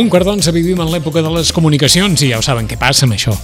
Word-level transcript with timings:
Un 0.00 0.08
quart 0.08 0.24
d'onze 0.24 0.48
vivim 0.56 0.78
en 0.80 0.88
l'època 0.88 1.20
de 1.20 1.28
les 1.28 1.50
comunicacions 1.52 2.22
i 2.24 2.30
ja 2.30 2.38
ho 2.40 2.44
saben 2.44 2.64
què 2.64 2.78
passa 2.80 3.04
amb 3.04 3.12
això. 3.18 3.34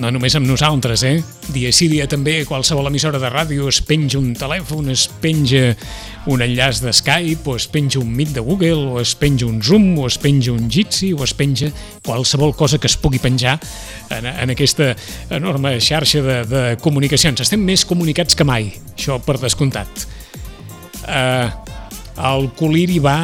No 0.00 0.08
només 0.08 0.32
amb 0.38 0.48
nosaltres, 0.48 1.02
eh? 1.04 1.18
Dia 1.52 1.68
sí, 1.76 1.90
dia 1.92 2.06
també, 2.08 2.38
qualsevol 2.48 2.88
emissora 2.88 3.20
de 3.20 3.28
ràdio 3.28 3.66
es 3.68 3.82
penja 3.84 4.16
un 4.16 4.30
telèfon, 4.32 4.88
es 4.94 5.04
penja 5.20 5.74
un 6.32 6.40
enllaç 6.40 6.80
de 6.80 6.94
Skype, 6.96 7.44
o 7.44 7.58
es 7.60 7.68
penja 7.68 8.00
un 8.00 8.08
Meet 8.16 8.32
de 8.32 8.44
Google, 8.46 8.94
o 8.94 9.02
es 9.02 9.12
penja 9.12 9.44
un 9.44 9.60
Zoom, 9.60 9.90
o 10.00 10.06
es 10.08 10.16
penja 10.16 10.56
un 10.56 10.70
Jitsi, 10.72 11.12
o 11.12 11.20
es 11.26 11.36
penja 11.36 11.68
qualsevol 12.06 12.56
cosa 12.56 12.80
que 12.80 12.88
es 12.88 12.96
pugui 12.96 13.20
penjar 13.20 13.58
en, 14.08 14.24
en 14.24 14.56
aquesta 14.56 14.94
enorme 15.28 15.76
xarxa 15.84 16.24
de, 16.24 16.42
de 16.48 16.66
comunicacions. 16.80 17.44
Estem 17.44 17.60
més 17.60 17.84
comunicats 17.84 18.38
que 18.38 18.48
mai, 18.48 18.72
això 18.94 19.20
per 19.20 19.36
descomptat. 19.44 20.08
Uh, 21.04 21.52
el 22.24 22.48
coliri 22.56 23.02
va 23.04 23.18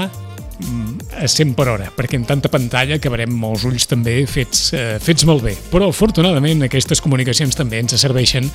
a 1.18 1.28
100 1.28 1.54
per 1.58 1.68
hora, 1.68 1.90
perquè 1.94 2.18
en 2.18 2.24
tanta 2.28 2.50
pantalla 2.52 2.96
acabarem 2.98 3.34
els 3.48 3.66
ulls 3.68 3.86
també 3.90 4.22
fets, 4.26 4.72
eh, 4.76 4.96
fets 5.02 5.26
molt 5.28 5.44
bé. 5.44 5.54
Però 5.70 5.88
afortunadament 5.90 6.64
aquestes 6.66 7.02
comunicacions 7.04 7.56
també 7.58 7.80
ens 7.82 7.94
serveixen 8.00 8.48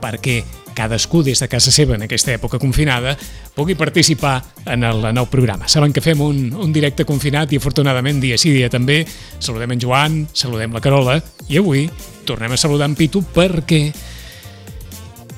perquè 0.00 0.40
cadascú 0.74 1.22
des 1.22 1.40
de 1.40 1.48
casa 1.48 1.70
seva 1.70 1.94
en 1.94 2.06
aquesta 2.06 2.32
època 2.32 2.58
confinada 2.58 3.16
pugui 3.54 3.74
participar 3.76 4.38
en 4.64 4.84
el 4.86 5.04
nou 5.14 5.26
programa. 5.28 5.68
Saben 5.68 5.92
que 5.92 6.00
fem 6.00 6.20
un, 6.24 6.38
un 6.56 6.72
directe 6.72 7.04
confinat 7.04 7.52
i 7.52 7.60
afortunadament 7.60 8.22
dia 8.22 8.38
sí 8.40 8.54
dia 8.54 8.70
també 8.72 9.02
saludem 9.38 9.76
en 9.76 9.82
Joan, 9.82 10.22
saludem 10.32 10.72
la 10.72 10.80
Carola 10.80 11.18
i 11.48 11.60
avui 11.60 11.84
tornem 12.24 12.54
a 12.54 12.60
saludar 12.60 12.88
en 12.88 12.96
Pitu 12.96 13.22
perquè 13.34 13.82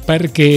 perquè 0.06 0.52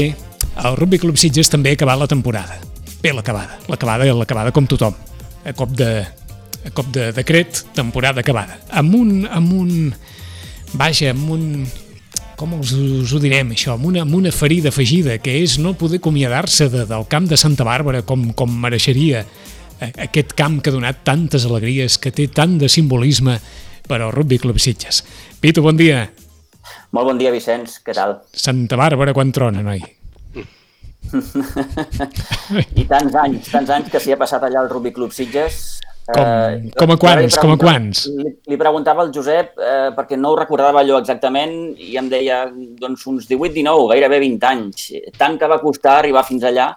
el 0.66 0.78
Rugby 0.78 1.00
Club 1.02 1.17
Sitges 1.17 1.50
també 1.50 1.73
ha 1.73 1.80
acabat 1.80 2.00
la 2.00 2.08
temporada. 2.12 2.62
Bé, 3.02 3.12
l'acabada. 3.14 3.59
L'acabada 3.69 4.08
l'acabada 4.14 4.53
com 4.53 4.67
tothom 4.69 5.15
a 5.46 5.54
cop 5.54 5.72
de, 5.78 5.90
a 6.66 6.72
cop 6.74 6.90
de 6.94 7.12
decret, 7.16 7.64
temporada 7.78 8.22
acabada. 8.26 8.60
Amb 8.74 8.96
un, 8.98 9.12
amb 9.30 9.54
un, 9.54 9.74
vaja, 10.74 11.12
amb 11.14 11.30
un, 11.32 11.66
com 12.36 12.58
us, 12.60 12.74
us 12.74 13.14
ho 13.16 13.22
direm 13.22 13.54
això, 13.56 13.76
amb 13.78 13.88
una, 13.92 14.04
amb 14.04 14.18
una 14.18 14.34
ferida 14.36 14.74
afegida, 14.74 15.20
que 15.24 15.38
és 15.44 15.60
no 15.62 15.76
poder 15.78 16.02
acomiadar-se 16.02 16.70
de, 16.74 16.86
del 16.90 17.08
camp 17.12 17.30
de 17.32 17.40
Santa 17.40 17.68
Bàrbara 17.68 18.04
com, 18.08 18.32
com 18.34 18.58
mereixeria 18.66 19.24
aquest 19.80 20.34
camp 20.36 20.62
que 20.64 20.72
ha 20.72 20.76
donat 20.76 21.04
tantes 21.08 21.46
alegries, 21.48 22.00
que 22.02 22.14
té 22.16 22.28
tant 22.32 22.58
de 22.59 22.70
simbolisme 22.72 23.38
per 23.86 24.00
al 24.02 24.12
Rugby 24.16 24.40
Club 24.42 24.59
Sitges. 24.59 25.04
Pitu, 25.42 25.62
bon 25.62 25.78
dia. 25.78 26.08
Molt 26.96 27.12
bon 27.12 27.20
dia, 27.20 27.32
Vicenç, 27.34 27.80
què 27.86 27.94
tal? 27.94 28.20
Santa 28.34 28.80
Bàrbara, 28.80 29.14
quan 29.14 29.34
trona, 29.36 29.62
noi? 29.66 29.84
I 32.81 32.86
tants 32.89 33.16
anys, 33.22 33.50
tants 33.52 33.72
anys 33.78 33.92
que 33.92 34.02
s'hi 34.02 34.16
ha 34.16 34.20
passat 34.20 34.45
allà 34.48 34.64
al 34.64 34.70
Rugby 34.72 34.94
Club 34.95 35.14
Sitges. 35.16 35.80
Com, 36.06 36.22
eh, 36.22 36.72
com 36.78 36.92
a 36.94 36.97
quants, 37.02 37.38
com 37.42 37.52
a 37.56 37.58
quants? 37.58 38.03
Li, 38.14 38.31
li 38.52 38.58
preguntava 38.62 39.02
al 39.02 39.09
Josep, 39.14 39.56
eh, 39.58 39.88
perquè 39.95 40.20
no 40.20 40.31
ho 40.31 40.38
recordava 40.38 40.84
allò 40.84 41.00
exactament, 41.02 41.56
i 41.81 41.95
em 41.97 42.09
deia 42.12 42.44
doncs, 42.53 43.08
uns 43.09 43.25
18-19, 43.31 43.88
gairebé 43.94 44.20
20 44.22 44.45
anys. 44.52 44.92
Tant 45.17 45.39
que 45.42 45.50
va 45.50 45.58
costar 45.64 45.97
arribar 46.03 46.25
fins 46.28 46.45
allà, 46.45 46.67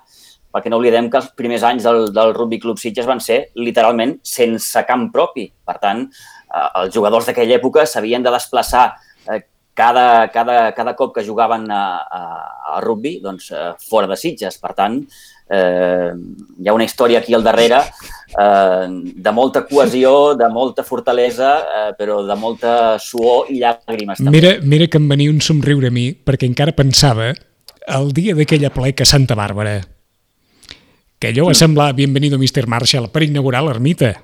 perquè 0.54 0.72
no 0.72 0.78
oblidem 0.80 1.10
que 1.12 1.20
els 1.20 1.28
primers 1.36 1.66
anys 1.68 1.84
del, 1.84 2.08
del 2.16 2.32
Rugby 2.32 2.60
Club 2.62 2.80
Sitges 2.80 3.08
van 3.08 3.20
ser 3.20 3.50
literalment 3.60 4.16
sense 4.24 4.84
camp 4.88 5.10
propi. 5.12 5.44
Per 5.68 5.76
tant, 5.82 6.06
eh, 6.08 6.68
els 6.80 6.94
jugadors 6.94 7.28
d'aquella 7.28 7.58
època 7.60 7.84
s'havien 7.84 8.24
de 8.24 8.32
desplaçar 8.32 8.86
eh, 9.28 9.42
cada, 9.78 10.28
cada, 10.34 10.72
cada 10.74 10.96
cop 10.98 11.14
que 11.14 11.22
jugaven 11.22 11.70
a, 11.70 12.02
a, 12.02 12.22
a 12.74 12.80
rugby 12.82 13.20
doncs, 13.22 13.52
eh, 13.54 13.74
fora 13.78 14.10
de 14.10 14.16
Sitges. 14.18 14.58
Per 14.58 14.72
tant, 14.74 14.96
eh, 15.46 16.10
hi 16.58 16.66
ha 16.66 16.74
una 16.74 16.86
història 16.88 17.20
aquí 17.22 17.36
al 17.36 17.46
darrere 17.46 17.78
eh, 17.86 18.88
de 18.90 19.34
molta 19.36 19.62
cohesió, 19.70 20.34
de 20.34 20.50
molta 20.50 20.82
fortalesa, 20.82 21.52
eh, 21.62 21.92
però 21.98 22.24
de 22.26 22.38
molta 22.40 22.72
suor 22.98 23.52
i 23.54 23.60
llàgrimes. 23.62 24.18
També. 24.18 24.34
Mira, 24.34 24.56
mira 24.66 24.90
que 24.90 24.98
em 24.98 25.06
venia 25.14 25.30
un 25.30 25.38
somriure 25.44 25.92
a 25.92 25.94
mi, 25.94 26.10
perquè 26.18 26.50
encara 26.50 26.74
pensava 26.74 27.30
el 27.30 28.10
dia 28.16 28.34
d'aquella 28.34 28.74
pleca 28.74 29.06
a 29.06 29.12
Santa 29.14 29.38
Bàrbara, 29.38 29.78
que 31.22 31.30
allò 31.30 31.46
va 31.46 31.54
mm. 31.54 31.62
semblar 31.62 31.92
Bienvenido 31.94 32.34
Mr. 32.34 32.66
Marshall 32.66 33.12
per 33.14 33.22
inaugurar 33.30 33.62
l'ermita 33.62 34.16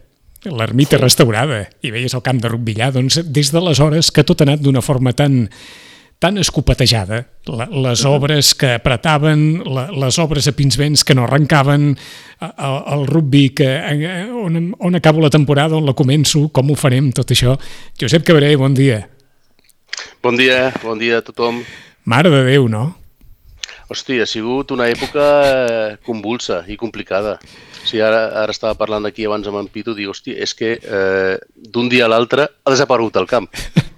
l'ermita 0.50 0.99
restaurada 1.00 1.65
i 1.82 1.93
veies 1.94 2.15
el 2.15 2.22
camp 2.25 2.41
de 2.43 2.50
Rubillà, 2.53 2.91
doncs 2.94 3.21
des 3.25 3.50
d'aleshores 3.55 4.10
que 4.12 4.25
tot 4.27 4.43
ha 4.43 4.49
anat 4.49 4.62
d'una 4.65 4.82
forma 4.84 5.15
tan, 5.16 5.44
tan 6.19 6.38
escopetejada, 6.41 7.22
les 7.71 8.05
obres 8.09 8.55
que 8.56 8.75
apretaven, 8.78 9.62
les 10.00 10.19
obres 10.22 10.49
a 10.49 10.55
pinsbens 10.56 11.05
que 11.05 11.16
no 11.16 11.27
arrencaven, 11.27 11.94
el, 12.41 12.78
el 12.97 13.06
rugby 13.10 13.49
que, 13.56 13.71
on, 14.32 14.75
on 14.78 14.97
acabo 14.97 15.21
la 15.21 15.32
temporada, 15.32 15.77
on 15.77 15.88
la 15.88 15.97
començo, 15.97 16.47
com 16.53 16.71
ho 16.72 16.76
farem, 16.78 17.11
tot 17.12 17.34
això. 17.34 17.59
Josep 18.00 18.25
Cabré, 18.25 18.55
bon 18.61 18.76
dia. 18.76 19.03
Bon 20.25 20.37
dia, 20.37 20.72
bon 20.82 20.99
dia 20.99 21.21
a 21.21 21.25
tothom. 21.25 21.62
Mare 22.09 22.32
de 22.32 22.44
Déu, 22.49 22.69
no? 22.72 22.91
Hòstia, 23.93 24.25
ha 24.25 24.28
sigut 24.28 24.72
una 24.72 24.88
època 24.88 25.25
convulsa 26.06 26.62
i 26.72 26.78
complicada. 26.81 27.37
Sí, 27.84 28.00
ara, 28.00 28.27
ara 28.43 28.53
estava 28.53 28.77
parlant 28.81 29.05
aquí 29.05 29.27
abans 29.28 29.47
amb 29.49 29.61
en 29.61 29.69
Pitu, 29.69 29.93
dic, 29.97 30.09
hòstia, 30.09 30.39
és 30.41 30.55
que 30.56 30.77
eh, 30.81 31.34
d'un 31.55 31.91
dia 31.93 32.06
a 32.06 32.12
l'altre 32.12 32.49
ha 32.49 32.72
desaparegut 32.72 33.21
el 33.21 33.28
camp. 33.31 33.50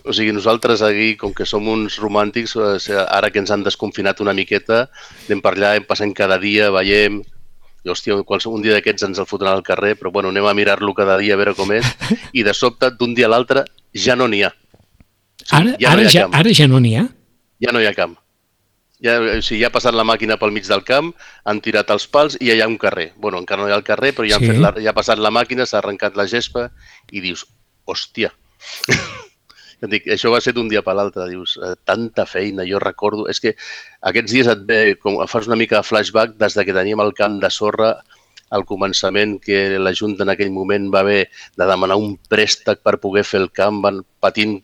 O 0.00 0.14
sigui, 0.16 0.32
nosaltres 0.32 0.80
aquí, 0.80 1.10
com 1.20 1.34
que 1.36 1.44
som 1.44 1.66
uns 1.68 1.98
romàntics, 2.00 2.54
eh, 2.56 2.96
ara 3.02 3.28
que 3.30 3.38
ens 3.42 3.50
han 3.52 3.60
desconfinat 3.66 4.22
una 4.24 4.32
miqueta, 4.32 4.86
anem 5.26 5.42
per 5.44 5.52
allà, 5.52 5.74
hem 5.76 5.84
passant 5.84 6.14
cada 6.16 6.38
dia, 6.40 6.70
veiem, 6.72 7.18
i 7.84 7.92
hòstia, 7.92 8.16
un 8.16 8.64
dia 8.64 8.78
d'aquests 8.78 9.04
ens 9.10 9.20
el 9.20 9.28
fotran 9.28 9.52
al 9.52 9.62
carrer, 9.62 9.92
però 10.00 10.10
bueno, 10.10 10.32
anem 10.32 10.48
a 10.48 10.54
mirar-lo 10.56 10.94
cada 10.96 11.18
dia 11.20 11.36
a 11.36 11.40
veure 11.40 11.54
com 11.54 11.70
és, 11.76 11.86
i 12.38 12.42
de 12.46 12.56
sobte, 12.56 12.90
d'un 12.96 13.12
dia 13.14 13.28
a 13.28 13.32
l'altre, 13.34 13.66
ja 13.92 14.16
no 14.16 14.28
n'hi 14.28 14.42
ha. 14.48 14.50
O 14.50 15.44
sigui, 15.44 15.60
ara, 15.60 15.76
ja 15.76 15.92
no 15.92 16.00
ara, 16.00 16.10
ja, 16.16 16.26
ara 16.40 16.56
ja 16.56 16.68
no 16.72 16.80
n'hi 16.80 16.96
ha? 16.96 17.06
Ja 17.60 17.76
no 17.76 17.84
hi 17.84 17.88
ha 17.88 17.94
camp. 17.96 18.16
Ja, 19.00 19.16
o 19.16 19.38
sigui, 19.40 19.62
ja 19.62 19.70
ha 19.70 19.72
passat 19.72 19.96
la 19.96 20.04
màquina 20.04 20.36
pel 20.36 20.52
mig 20.52 20.66
del 20.68 20.82
camp, 20.84 21.14
han 21.48 21.62
tirat 21.64 21.88
els 21.94 22.04
pals 22.12 22.36
i 22.40 22.50
ja 22.50 22.58
hi 22.58 22.60
ha 22.60 22.68
un 22.68 22.76
carrer. 22.78 23.12
bueno, 23.16 23.38
encara 23.40 23.62
no 23.62 23.68
hi 23.68 23.72
ha 23.72 23.80
el 23.80 23.86
carrer, 23.86 24.12
però 24.16 24.28
ja, 24.28 24.36
han 24.36 24.44
sí. 24.44 24.52
fet 24.52 24.60
la, 24.60 24.74
ja 24.76 24.92
ha 24.92 24.96
passat 24.96 25.18
la 25.18 25.32
màquina, 25.32 25.66
s'ha 25.66 25.80
arrencat 25.80 26.16
la 26.20 26.28
gespa 26.28 26.68
i 27.10 27.24
dius, 27.24 27.46
hòstia. 27.88 28.30
dic, 29.88 30.04
això 30.12 30.32
va 30.34 30.42
ser 30.44 30.52
d'un 30.52 30.68
dia 30.68 30.82
per 30.84 30.94
l'altre, 30.98 31.24
dius, 31.30 31.56
eh, 31.64 31.74
tanta 31.88 32.26
feina, 32.28 32.66
jo 32.68 32.80
recordo... 32.82 33.26
És 33.32 33.40
que 33.40 33.54
aquests 34.12 34.36
dies 34.36 34.52
et 34.52 34.64
ve, 34.68 34.80
com 35.00 35.16
fas 35.30 35.48
una 35.48 35.56
mica 35.56 35.80
de 35.80 35.86
flashback 35.86 36.36
des 36.36 36.56
de 36.58 36.66
que 36.68 36.76
teníem 36.76 37.00
el 37.00 37.14
camp 37.16 37.40
de 37.40 37.50
sorra 37.50 37.94
al 38.50 38.66
començament 38.66 39.38
que 39.40 39.78
la 39.78 39.94
Junta 39.94 40.26
en 40.26 40.34
aquell 40.34 40.50
moment 40.52 40.90
va 40.92 41.04
haver 41.04 41.20
de 41.30 41.66
demanar 41.66 41.96
un 41.96 42.16
préstec 42.28 42.82
per 42.84 42.98
poder 43.00 43.24
fer 43.24 43.40
el 43.44 43.52
camp, 43.54 43.80
van 43.80 44.02
patint 44.20 44.58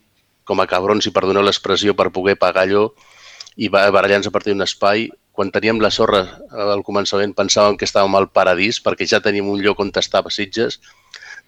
com 0.47 0.61
a 0.61 0.67
cabrons, 0.69 1.07
i 1.07 1.15
perdoneu 1.15 1.43
l'expressió, 1.43 1.95
per 1.95 2.11
poder 2.15 2.37
pagar 2.39 2.67
allò 2.67 2.89
i 3.57 3.69
barallant-se 3.73 4.29
a 4.29 4.35
partir 4.35 4.53
d'un 4.53 4.65
espai. 4.65 5.07
Quan 5.33 5.51
teníem 5.53 5.81
la 5.81 5.91
sorra 5.93 6.23
al 6.49 6.83
començament 6.85 7.33
pensàvem 7.37 7.77
que 7.77 7.85
estàvem 7.85 8.15
al 8.17 8.29
paradís 8.33 8.79
perquè 8.81 9.05
ja 9.09 9.21
teníem 9.21 9.49
un 9.49 9.61
lloc 9.61 9.81
on 9.81 9.91
estava 9.97 10.33
Sitges. 10.33 10.79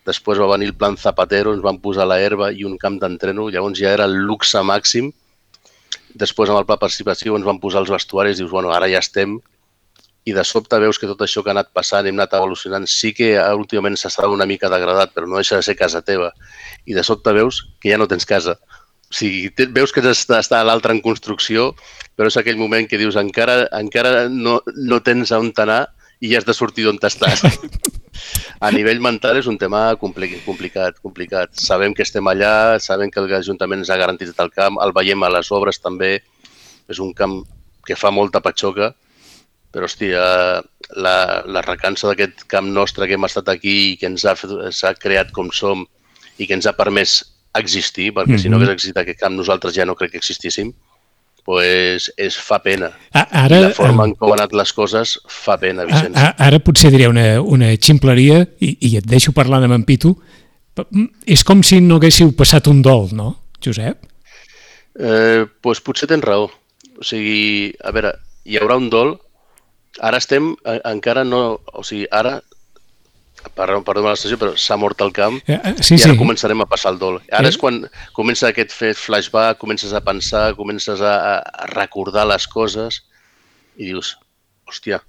Després 0.05 0.41
va 0.41 0.49
venir 0.53 0.69
el 0.69 0.77
plan 0.77 0.97
Zapatero, 0.97 1.53
ens 1.53 1.63
van 1.63 1.79
posar 1.81 2.07
la 2.07 2.19
herba 2.21 2.51
i 2.51 2.65
un 2.65 2.77
camp 2.81 2.99
d'entreno, 3.01 3.49
llavors 3.49 3.79
ja 3.79 3.93
era 3.93 4.05
el 4.09 4.15
luxe 4.25 4.61
màxim. 4.61 5.11
Després 6.15 6.49
amb 6.49 6.61
el 6.61 6.65
pla 6.65 6.79
participatiu 6.81 7.35
ens 7.37 7.45
van 7.45 7.59
posar 7.61 7.83
els 7.83 7.91
vestuaris, 7.93 8.37
dius, 8.37 8.49
bueno, 8.49 8.71
ara 8.73 8.89
ja 8.89 9.01
estem, 9.03 9.37
i 10.25 10.33
de 10.33 10.43
sobte 10.45 10.77
veus 10.81 10.99
que 10.99 11.07
tot 11.09 11.21
això 11.25 11.43
que 11.43 11.51
ha 11.51 11.55
anat 11.55 11.71
passant, 11.73 12.07
hem 12.07 12.17
anat 12.17 12.35
evolucionant, 12.37 12.85
sí 12.89 13.13
que 13.17 13.31
últimament 13.57 13.97
s'està 13.97 14.27
una 14.29 14.47
mica 14.49 14.69
degradat, 14.71 15.13
però 15.15 15.29
no 15.29 15.39
deixa 15.39 15.59
de 15.59 15.65
ser 15.65 15.77
casa 15.79 16.01
teva. 16.05 16.31
I 16.85 16.97
de 16.97 17.03
sobte 17.07 17.33
veus 17.35 17.63
que 17.81 17.93
ja 17.93 17.99
no 18.01 18.07
tens 18.11 18.27
casa. 18.29 18.57
Sigui, 19.09 19.49
veus 19.73 19.91
que 19.93 20.03
està, 20.05 20.37
està 20.39 20.61
l'altre 20.63 20.93
en 20.93 21.01
construcció, 21.01 21.71
però 22.15 22.29
és 22.29 22.37
aquell 22.37 22.59
moment 22.59 22.85
que 22.87 22.99
dius 23.01 23.17
encara, 23.17 23.63
encara 23.79 24.27
no, 24.29 24.59
no 24.75 24.99
tens 25.01 25.33
on 25.33 25.49
anar 25.57 25.87
i 26.19 26.33
ja 26.33 26.41
has 26.41 26.45
de 26.45 26.53
sortir 26.53 26.85
d'on 26.85 26.99
estàs. 27.01 27.41
A 28.65 28.69
nivell 28.75 28.99
mental 29.01 29.39
és 29.39 29.47
un 29.47 29.57
tema 29.57 29.95
complicat, 30.01 30.43
complicat, 30.45 30.99
complicat. 31.01 31.53
Sabem 31.55 31.95
que 31.95 32.03
estem 32.03 32.27
allà, 32.27 32.77
sabem 32.83 33.09
que 33.09 33.23
l'Ajuntament 33.23 33.81
ens 33.81 33.89
ha 33.89 33.97
garantit 33.97 34.33
el 34.35 34.51
camp, 34.51 34.77
el 34.83 34.91
veiem 34.93 35.23
a 35.23 35.31
les 35.31 35.51
obres 35.55 35.79
també. 35.79 36.17
És 36.91 36.99
un 36.99 37.13
camp 37.15 37.39
que 37.87 37.95
fa 37.95 38.11
molta 38.11 38.41
patxoca, 38.43 38.91
però, 39.71 39.85
hòstia, 39.85 40.21
la, 40.97 41.15
la 41.45 41.63
recança 41.65 42.09
d'aquest 42.09 42.43
camp 42.51 42.67
nostre 42.73 43.07
que 43.07 43.15
hem 43.15 43.27
estat 43.27 43.51
aquí 43.53 43.75
i 43.91 43.97
que 44.01 44.09
ens 44.09 44.25
ha, 44.25 44.35
ha 44.35 44.93
creat 44.97 45.31
com 45.31 45.53
som 45.53 45.85
i 46.37 46.47
que 46.49 46.57
ens 46.57 46.67
ha 46.67 46.75
permès 46.77 47.21
existir, 47.57 48.13
perquè 48.13 48.27
mm 48.27 48.35
-hmm. 48.35 48.41
si 48.41 48.49
no 48.49 48.57
mhm. 48.57 48.63
hagués 48.63 48.73
existit 48.73 48.97
aquest 48.97 49.19
camp 49.19 49.35
nosaltres 49.35 49.73
ja 49.75 49.85
no 49.85 49.95
crec 49.95 50.11
que 50.11 50.17
existíssim, 50.17 50.73
pues 51.43 52.11
és, 52.17 52.35
fa 52.37 52.59
pena. 52.61 52.91
Ara, 53.11 53.57
I 53.57 53.61
la 53.61 53.69
forma 53.73 54.05
en 54.05 54.13
com 54.13 54.31
han 54.31 54.39
anat 54.39 54.53
les 54.53 54.73
coses 54.73 55.19
fa 55.27 55.57
pena, 55.57 55.85
Vicenç. 55.85 56.15
Ara 56.37 56.59
potser 56.59 56.91
diré 56.91 57.07
una, 57.07 57.41
una 57.41 57.71
ximpleria, 57.77 58.45
i, 58.59 58.77
i 58.81 58.97
et 58.97 59.07
deixo 59.09 59.31
parlar 59.31 59.63
amb 59.63 59.73
en 59.73 59.83
Pitu, 59.87 60.15
és 61.25 61.43
com 61.43 61.63
si 61.63 61.81
no 61.81 61.97
haguéssiu 61.97 62.35
passat 62.37 62.67
un 62.67 62.83
dol, 62.85 63.09
no, 63.17 63.31
Josep? 63.65 64.05
Eh, 64.99 65.47
pues 65.61 65.81
potser 65.81 66.09
tens 66.11 66.23
raó. 66.23 66.49
O 66.99 67.03
sigui, 67.07 67.73
a 67.83 67.91
veure, 67.95 68.13
hi 68.45 68.59
haurà 68.59 68.77
un 68.77 68.89
dol, 68.91 69.15
ara 70.03 70.19
estem, 70.19 70.51
eh, 70.65 70.79
encara 70.91 71.23
no, 71.23 71.59
o 71.73 71.83
sigui, 71.83 72.05
ara 72.11 72.39
perdó, 73.55 73.81
perdó 73.83 74.03
la 74.03 74.13
l'estació, 74.15 74.37
però 74.41 74.53
s'ha 74.57 74.77
mort 74.77 75.01
el 75.01 75.11
camp 75.15 75.39
eh, 75.47 75.59
eh, 75.63 75.75
sí, 75.83 75.95
i 75.95 76.01
ara 76.03 76.13
sí. 76.15 76.19
començarem 76.19 76.61
a 76.61 76.67
passar 76.69 76.93
el 76.93 76.99
dol. 77.01 77.19
Ara 77.31 77.47
Eh? 77.47 77.53
és 77.53 77.57
quan 77.57 77.81
comença 78.13 78.47
aquest 78.49 78.71
fer 78.75 78.93
flashback, 78.95 79.57
comences 79.61 79.93
a 79.93 80.01
pensar, 80.01 80.55
comences 80.55 81.01
a, 81.01 81.15
a 81.39 81.69
recordar 81.73 82.27
les 82.27 82.47
coses 82.47 83.03
i 83.77 83.85
dius, 83.91 84.17
hòstia, 84.67 84.99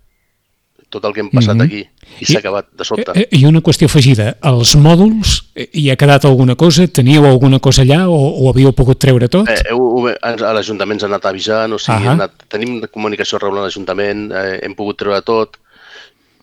tot 0.91 1.05
el 1.07 1.13
que 1.15 1.21
hem 1.23 1.31
passat 1.31 1.55
Mhm. 1.55 1.67
aquí 1.67 1.85
i 2.21 2.25
s'ha 2.27 2.41
acabat 2.41 2.67
de 2.75 2.85
sobte. 2.85 3.13
Eh, 3.15 3.29
I 3.39 3.45
una 3.47 3.61
qüestió 3.63 3.87
afegida, 3.87 4.37
els 4.43 4.75
mòduls, 4.77 5.37
hi 5.55 5.89
ha 5.91 5.97
quedat 5.97 6.25
alguna 6.25 6.57
cosa? 6.57 6.87
Teníeu 6.89 7.25
alguna 7.27 7.61
cosa 7.61 7.83
allà 7.83 8.09
o, 8.09 8.17
o 8.17 8.51
havíeu 8.51 8.73
pogut 8.73 8.99
treure 8.99 9.29
tot? 9.29 9.49
Eh, 9.49 9.71
heu, 9.71 10.09
a 10.21 10.53
l'Ajuntament 10.53 10.99
s'ha 11.01 11.07
anat 11.07 11.27
avisant, 11.31 11.73
o 11.73 11.79
sigui, 11.79 12.03
hem 12.07 12.17
anat, 12.19 12.33
tenim 12.49 12.81
comunicació 12.91 13.39
regular 13.39 13.63
amb 13.63 13.69
l'Ajuntament, 13.71 14.33
eh, 14.33 14.61
hem 14.65 14.75
pogut 14.75 14.99
treure 14.99 15.23
tot, 15.23 15.59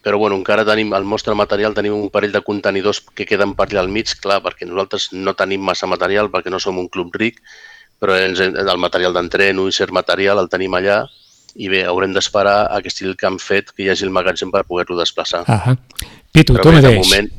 però 0.07 0.15
bueno, 0.21 0.38
encara 0.39 0.63
tenim 0.63 0.94
el 0.95 1.04
nostre 1.04 1.33
material, 1.36 1.74
tenim 1.75 1.92
un 1.92 2.06
parell 2.07 2.31
de 2.31 2.39
contenidors 2.39 3.01
que 3.12 3.25
queden 3.27 3.57
per 3.59 3.65
allà 3.68 3.81
al 3.81 3.89
mig, 3.92 4.13
clar, 4.24 4.38
perquè 4.45 4.63
nosaltres 4.63 5.09
no 5.12 5.33
tenim 5.36 5.65
massa 5.68 5.89
material, 5.92 6.30
perquè 6.31 6.48
no 6.48 6.62
som 6.63 6.77
un 6.80 6.88
club 6.88 7.18
ric, 7.19 7.42
però 8.00 8.15
ens, 8.15 8.39
el 8.39 8.80
material 8.80 9.12
d'entreno 9.18 9.65
i 9.68 9.75
cert 9.75 9.92
material 9.92 10.39
el 10.39 10.48
tenim 10.48 10.77
allà, 10.80 11.01
i 11.59 11.68
bé, 11.68 11.81
haurem 11.89 12.13
d'esperar 12.15 12.69
a 12.71 12.80
que 12.80 12.88
estigui 12.88 13.09
el 13.12 13.18
camp 13.19 13.36
fet, 13.44 13.74
que 13.75 13.83
hi 13.83 13.89
hagi 13.92 14.07
el 14.07 14.13
magatzem 14.15 14.54
per 14.54 14.63
poder-lo 14.69 14.95
desplaçar. 14.95 15.44
Ah 15.44 15.75
Pitu, 16.31 16.56
Però 16.56 16.63
tu 16.63 16.71
bé, 16.71 16.80
de 16.80 16.88
mateix. 16.88 17.04
moment, 17.04 17.30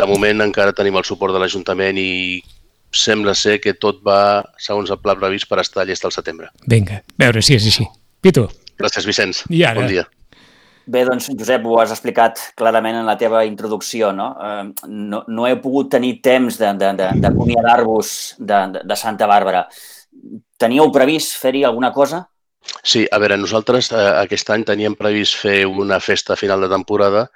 de 0.00 0.08
moment 0.08 0.46
encara 0.46 0.72
tenim 0.72 0.96
el 0.96 1.04
suport 1.04 1.36
de 1.36 1.44
l'Ajuntament 1.44 2.00
i 2.00 2.40
sembla 2.88 3.36
ser 3.36 3.58
que 3.60 3.76
tot 3.76 4.00
va, 4.00 4.40
segons 4.56 4.88
el 4.88 5.00
pla 5.04 5.18
previst, 5.20 5.44
per 5.50 5.60
estar 5.60 5.84
llest 5.84 6.08
al 6.08 6.16
setembre. 6.16 6.48
Vinga, 6.64 7.02
veure 7.20 7.44
si 7.44 7.60
és 7.60 7.68
així. 7.68 7.84
Pitu, 8.24 8.48
Gràcies, 8.80 9.04
Vicenç. 9.04 9.44
I 9.52 9.66
ara? 9.68 9.82
Bon 9.82 9.92
dia. 9.92 10.08
Bé, 10.86 11.04
doncs, 11.06 11.28
Josep, 11.38 11.64
ho 11.66 11.76
has 11.80 11.92
explicat 11.94 12.40
clarament 12.58 12.96
en 12.98 13.06
la 13.06 13.14
teva 13.18 13.44
introducció, 13.46 14.10
no? 14.12 14.32
No, 14.88 15.22
no 15.28 15.46
he 15.46 15.54
pogut 15.62 15.90
tenir 15.92 16.16
temps 16.22 16.58
de- 16.58 16.72
de- 16.74 16.92
de- 16.98 17.10
d'acomiadar-vos 17.22 18.34
de, 18.38 18.58
de, 18.72 18.80
de 18.84 18.96
Santa 18.96 19.26
Bàrbara. 19.30 19.68
Teníeu 20.58 20.90
previst 20.92 21.36
fer-hi 21.38 21.62
alguna 21.64 21.92
cosa? 21.92 22.24
Sí, 22.82 23.06
a 23.10 23.18
veure, 23.18 23.36
nosaltres 23.36 23.90
eh, 23.92 24.00
aquest 24.22 24.50
any 24.50 24.64
teníem 24.64 24.94
previst 24.94 25.36
fer 25.38 25.66
una 25.66 25.98
festa 26.00 26.36
final 26.36 26.60
de 26.62 26.68
temporada 26.70 27.28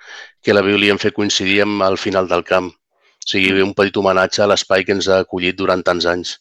que 0.43 0.54
la 0.54 0.62
volíem 0.62 0.98
fer 0.98 1.12
coincidir 1.12 1.62
amb 1.62 1.82
el 1.82 1.96
final 1.98 2.28
del 2.28 2.44
camp. 2.44 2.69
O 2.70 3.26
sigui, 3.26 3.60
un 3.62 3.75
petit 3.75 3.96
homenatge 3.98 4.43
a 4.43 4.46
l'espai 4.46 4.84
que 4.87 4.94
ens 4.94 5.08
ha 5.08 5.20
acollit 5.25 5.56
durant 5.58 5.82
tants 5.82 6.06
anys. 6.06 6.37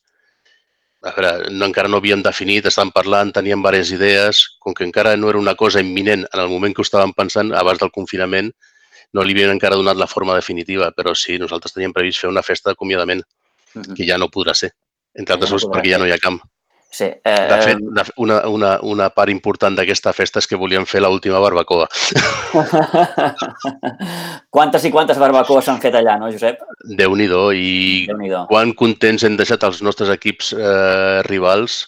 A 1.03 1.12
veure, 1.13 1.51
no, 1.51 1.68
encara 1.68 1.89
no 1.92 2.00
havíem 2.01 2.24
definit, 2.25 2.65
estàvem 2.69 2.92
parlant, 2.95 3.33
teníem 3.36 3.62
diverses 3.62 3.92
idees, 3.97 4.39
com 4.63 4.74
que 4.74 4.86
encara 4.88 5.15
no 5.18 5.30
era 5.30 5.42
una 5.42 5.56
cosa 5.56 5.83
imminent 5.83 6.25
en 6.31 6.42
el 6.42 6.50
moment 6.50 6.74
que 6.74 6.81
ho 6.81 6.88
estàvem 6.88 7.13
pensant, 7.13 7.51
abans 7.53 7.81
del 7.81 7.92
confinament, 7.94 8.50
no 9.13 9.24
li 9.24 9.36
havien 9.36 9.53
encara 9.53 9.77
donat 9.77 10.00
la 10.00 10.09
forma 10.09 10.36
definitiva, 10.36 10.89
però 10.95 11.13
sí, 11.15 11.38
nosaltres 11.42 11.75
teníem 11.75 11.94
previst 11.94 12.24
fer 12.24 12.31
una 12.31 12.44
festa 12.44 12.71
d'acomiadament, 12.71 13.21
que 13.95 14.07
ja 14.07 14.18
no 14.18 14.31
podrà 14.31 14.56
ser, 14.57 14.71
entre 15.13 15.36
altres 15.36 15.51
coses 15.51 15.69
perquè 15.71 15.94
ja 15.94 16.01
no 16.01 16.07
hi 16.07 16.15
ha 16.15 16.21
camp. 16.21 16.42
Sí. 16.95 17.09
Eh, 17.27 17.47
De 17.50 17.56
fet, 17.59 17.80
de, 17.97 18.03
una, 18.24 18.38
una, 18.47 18.69
una 18.88 19.09
part 19.12 19.27
important 19.33 19.75
d'aquesta 19.75 20.13
festa 20.15 20.39
és 20.39 20.47
que 20.47 20.56
volíem 20.59 20.86
fer 20.88 21.01
l'última 21.03 21.42
barbacoa. 21.44 21.89
quantes 24.56 24.86
i 24.88 24.92
quantes 24.94 25.19
barbacoes 25.19 25.68
s'han 25.68 25.81
fet 25.83 25.97
allà, 26.00 26.15
no, 26.21 26.30
Josep? 26.31 26.62
Déu-n'hi-do, 27.01 27.42
i 27.51 28.06
Déu-n'hi-do. 28.07 28.45
quan 28.51 28.71
contents 28.80 29.27
hem 29.27 29.36
deixat 29.39 29.65
els 29.68 29.81
nostres 29.83 30.13
equips 30.13 30.53
eh, 30.56 31.19
rivals 31.27 31.81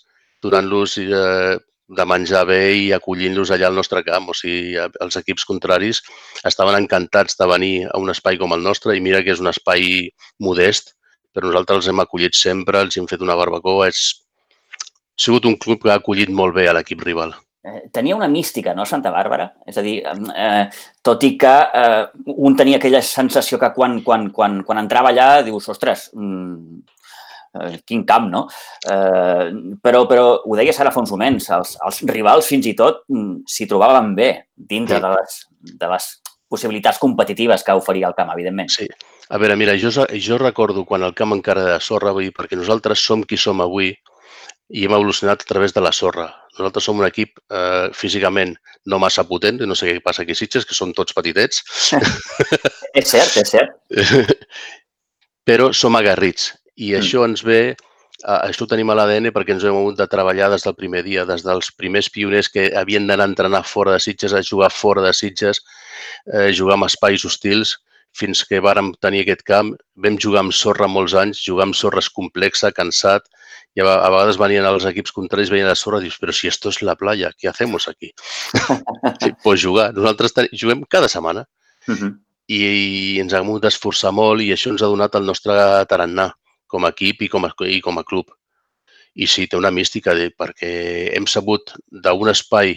donant-los 0.43 0.97
eh, 1.05 1.55
de 1.87 2.07
menjar 2.11 2.43
bé 2.51 2.59
i 2.75 2.85
acollint-los 2.95 3.53
allà 3.55 3.71
al 3.71 3.79
nostre 3.79 4.03
camp. 4.03 4.27
O 4.33 4.35
sigui, 4.35 4.75
els 4.75 5.19
equips 5.23 5.47
contraris 5.47 6.03
estaven 6.43 6.75
encantats 6.81 7.39
de 7.39 7.47
venir 7.47 7.73
a 7.87 7.95
un 8.03 8.11
espai 8.11 8.35
com 8.41 8.51
el 8.53 8.63
nostre 8.65 8.97
i 8.97 9.03
mira 9.03 9.23
que 9.23 9.31
és 9.31 9.39
un 9.43 9.47
espai 9.53 10.09
modest, 10.43 10.97
però 11.31 11.47
nosaltres 11.47 11.85
els 11.85 11.93
hem 11.93 12.03
acollit 12.03 12.35
sempre, 12.35 12.83
els 12.83 12.99
hem 12.99 13.07
fet 13.07 13.23
una 13.23 13.39
barbacoa. 13.39 13.87
És... 13.87 14.25
Ha 15.17 15.23
sigut 15.23 15.45
un 15.49 15.55
club 15.57 15.81
que 15.81 15.89
ha 15.89 15.97
acollit 15.97 16.29
molt 16.29 16.53
bé 16.53 16.67
a 16.69 16.73
l'equip 16.77 17.01
rival. 17.01 17.33
Eh, 17.65 17.89
Tenia 17.91 18.15
una 18.15 18.27
mística, 18.29 18.73
no, 18.77 18.85
Santa 18.85 19.09
Bàrbara? 19.11 19.49
És 19.65 19.77
a 19.77 19.81
dir, 19.81 19.95
eh, 20.05 20.67
tot 21.03 21.23
i 21.25 21.31
que 21.37 21.55
eh, 21.73 22.03
un 22.37 22.55
tenia 22.55 22.77
aquella 22.77 23.01
sensació 23.01 23.57
que 23.59 23.71
quan, 23.73 24.01
quan, 24.05 24.29
quan, 24.31 24.61
quan 24.63 24.77
entrava 24.77 25.09
allà 25.09 25.41
dius, 25.43 25.67
ostres, 25.73 26.11
mm, 26.13 26.77
eh, 27.57 27.81
quin 27.83 28.05
camp, 28.05 28.29
no? 28.29 28.45
Eh, 28.85 29.49
però, 29.81 30.05
però 30.07 30.29
ho 30.45 30.55
deies 30.55 30.79
ara 30.79 30.93
fa 30.93 31.01
uns 31.01 31.11
moments, 31.11 31.49
els, 31.49 31.75
els 31.83 32.01
rivals 32.13 32.47
fins 32.47 32.69
i 32.69 32.75
tot 32.77 33.03
mm, 33.09 33.41
s'hi 33.49 33.67
trobaven 33.67 34.13
bé 34.15 34.31
dintre 34.55 35.01
Sí. 35.01 35.01
de, 35.01 35.15
les, 35.17 35.37
de 35.81 35.91
les 35.95 36.09
possibilitats 36.47 36.99
competitives 37.01 37.63
que 37.63 37.73
oferia 37.75 38.07
el 38.07 38.15
camp, 38.15 38.29
evidentment. 38.31 38.69
Sí. 38.69 38.87
A 39.29 39.37
veure, 39.41 39.57
mira, 39.59 39.73
jo, 39.75 39.89
jo 39.91 40.37
recordo 40.39 40.85
quan 40.85 41.03
el 41.03 41.13
camp 41.13 41.33
encara 41.35 41.65
era 41.65 41.73
de 41.73 41.83
sorra, 41.83 42.13
vull 42.15 42.29
dir, 42.29 42.35
perquè 42.37 42.55
nosaltres 42.55 43.01
som 43.03 43.25
qui 43.27 43.35
som 43.35 43.59
avui 43.59 43.91
i 44.69 44.83
hem 44.85 44.93
evolucionat 44.97 45.41
a 45.43 45.47
través 45.47 45.73
de 45.73 45.81
la 45.81 45.93
sorra. 45.95 46.27
Nosaltres 46.57 46.83
som 46.89 46.99
un 46.99 47.05
equip 47.07 47.37
eh, 47.53 47.87
físicament 47.95 48.55
no 48.91 48.99
massa 48.99 49.23
potent, 49.27 49.61
no 49.63 49.75
sé 49.77 49.87
què 49.93 50.01
passa 50.03 50.23
aquí 50.23 50.33
a 50.35 50.39
Sitges, 50.39 50.65
que 50.67 50.75
són 50.75 50.93
tots 50.97 51.13
petitets, 51.15 51.63
És 52.99 53.11
cert, 53.13 53.37
és 53.37 53.51
cert. 53.53 53.77
però 55.47 55.71
som 55.73 55.95
agarrits. 55.95 56.53
I 56.75 56.91
Mm. 56.93 56.99
això 56.99 57.23
ens 57.25 57.43
ve, 57.43 57.61
eh, 57.71 58.39
això 58.49 58.65
ho 58.65 58.67
tenim 58.67 58.89
a 58.89 58.95
l'ADN 58.95 59.31
perquè 59.31 59.55
ens 59.55 59.63
hem 59.63 59.75
hagut 59.77 59.97
de 59.97 60.07
treballar 60.07 60.49
des 60.51 60.63
del 60.63 60.75
primer 60.75 61.03
dia, 61.03 61.25
des 61.25 61.43
dels 61.43 61.71
primers 61.71 62.09
pioners 62.09 62.49
que 62.49 62.71
havien 62.75 63.07
d'anar 63.07 63.25
a 63.25 63.31
entrenar 63.31 63.63
fora 63.65 63.93
de 63.93 63.99
Sitges, 63.99 64.33
a 64.33 64.43
jugar 64.43 64.69
fora 64.71 65.01
de 65.01 65.13
Sitges, 65.13 65.63
eh, 66.33 66.51
jugar 66.53 66.77
en 66.77 66.83
espais 66.85 67.23
hostils, 67.25 67.77
fins 68.17 68.43
que 68.43 68.59
vàrem 68.59 68.93
tenir 68.99 69.21
aquest 69.23 69.43
camp. 69.45 69.75
Vam 69.95 70.17
jugar 70.17 70.41
amb 70.41 70.53
sorra 70.53 70.87
molts 70.87 71.13
anys, 71.13 71.41
jugar 71.43 71.67
amb 71.67 71.75
sorra 71.75 71.99
és 71.99 72.09
complexa, 72.09 72.71
cansat, 72.71 73.23
i 73.77 73.81
a, 73.83 73.85
a 74.01 74.09
vegades 74.09 74.39
venien 74.41 74.65
els 74.65 74.85
equips 74.89 75.13
contraris, 75.13 75.51
venien 75.53 75.69
a 75.69 75.75
sorra 75.77 75.99
i 76.01 76.07
dius, 76.07 76.17
però 76.17 76.33
si 76.33 76.49
esto 76.49 76.69
es 76.73 76.81
la 76.81 76.95
playa, 76.97 77.29
què 77.37 77.49
hacemos 77.51 77.85
aquí? 77.87 78.09
sí, 79.21 79.29
pues 79.43 79.61
jugar. 79.63 79.91
Nosaltres 79.93 80.33
ten... 80.33 80.49
juguem 80.53 80.83
cada 80.89 81.07
setmana 81.11 81.45
Uh 81.87 81.95
-huh. 81.95 82.09
i, 82.51 82.57
i 83.15 83.19
ens 83.21 83.31
hem 83.33 83.45
hagut 83.47 83.61
d'esforçar 83.63 84.11
molt 84.11 84.41
i 84.43 84.49
això 84.51 84.69
ens 84.73 84.81
ha 84.83 84.89
donat 84.91 85.15
el 85.15 85.23
nostre 85.23 85.53
tarannà 85.87 86.31
com 86.67 86.83
a 86.83 86.89
equip 86.89 87.21
i 87.21 87.29
com 87.29 87.45
a, 87.45 87.53
i 87.63 87.79
com 87.81 87.97
a 87.97 88.03
club. 88.03 88.25
I 89.15 89.25
sí, 89.27 89.47
té 89.47 89.55
una 89.57 89.71
mística, 89.71 90.13
de, 90.13 90.29
perquè 90.35 91.15
hem 91.15 91.25
sabut 91.27 91.71
d'un 91.89 92.27
espai 92.29 92.75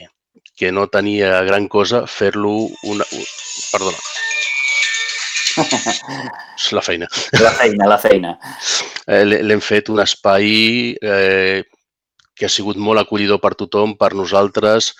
que 0.56 0.70
no 0.70 0.86
tenia 0.86 1.42
gran 1.42 1.66
cosa 1.68 2.06
fer-lo 2.06 2.52
una... 2.84 3.04
un- 3.12 3.26
Perdona. 3.72 3.98
És 6.56 6.70
la 6.76 6.82
feina. 6.82 7.08
La 7.40 7.50
feina, 7.50 7.86
la 7.90 7.98
feina. 7.98 8.38
Eh, 9.10 9.24
l'he- 9.28 9.42
L'hem 9.46 9.60
fet 9.64 9.88
un 9.92 10.00
espai 10.04 10.50
eh, 11.02 11.62
que 12.36 12.46
ha 12.46 12.52
sigut 12.56 12.76
molt 12.88 13.00
acollidor 13.02 13.40
per 13.44 13.54
tothom, 13.62 13.96
per 14.00 14.12
nosaltres. 14.20 14.92